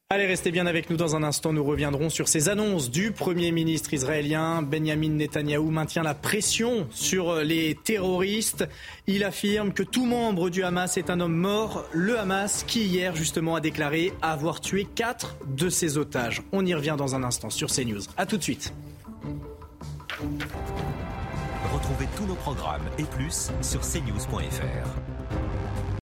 Allez, 0.08 0.26
restez 0.26 0.52
bien 0.52 0.68
avec 0.68 0.88
nous 0.88 0.96
dans 0.96 1.16
un 1.16 1.24
instant. 1.24 1.52
Nous 1.52 1.64
reviendrons 1.64 2.10
sur 2.10 2.28
ces 2.28 2.48
annonces 2.48 2.92
du 2.92 3.10
Premier 3.10 3.50
ministre 3.50 3.92
israélien. 3.92 4.62
Benjamin 4.62 5.08
Netanyahou 5.08 5.72
maintient 5.72 6.04
la 6.04 6.14
pression 6.14 6.86
sur 6.92 7.34
les 7.40 7.74
terroristes. 7.74 8.68
Il 9.08 9.24
affirme 9.24 9.72
que 9.72 9.82
tout 9.82 10.06
membre 10.06 10.48
du 10.48 10.62
Hamas 10.62 10.96
est 10.96 11.10
un 11.10 11.18
homme 11.18 11.34
mort. 11.34 11.86
Le 11.92 12.20
Hamas 12.20 12.62
qui 12.62 12.84
hier 12.84 13.16
justement 13.16 13.56
a 13.56 13.60
déclaré 13.60 14.12
avoir 14.22 14.60
tué 14.60 14.86
quatre 14.94 15.38
de 15.44 15.68
ses 15.68 15.98
otages. 15.98 16.40
On 16.52 16.64
y 16.64 16.72
revient 16.72 16.94
dans 16.96 17.16
un 17.16 17.24
instant 17.24 17.50
sur 17.50 17.68
CNews. 17.68 18.02
A 18.16 18.26
tout 18.26 18.36
de 18.36 18.44
suite. 18.44 18.72
Retrouvez 21.74 22.06
tous 22.16 22.26
nos 22.26 22.36
programmes 22.36 22.88
et 22.96 23.02
plus 23.02 23.50
sur 23.60 23.80
cnews.fr. 23.80 25.15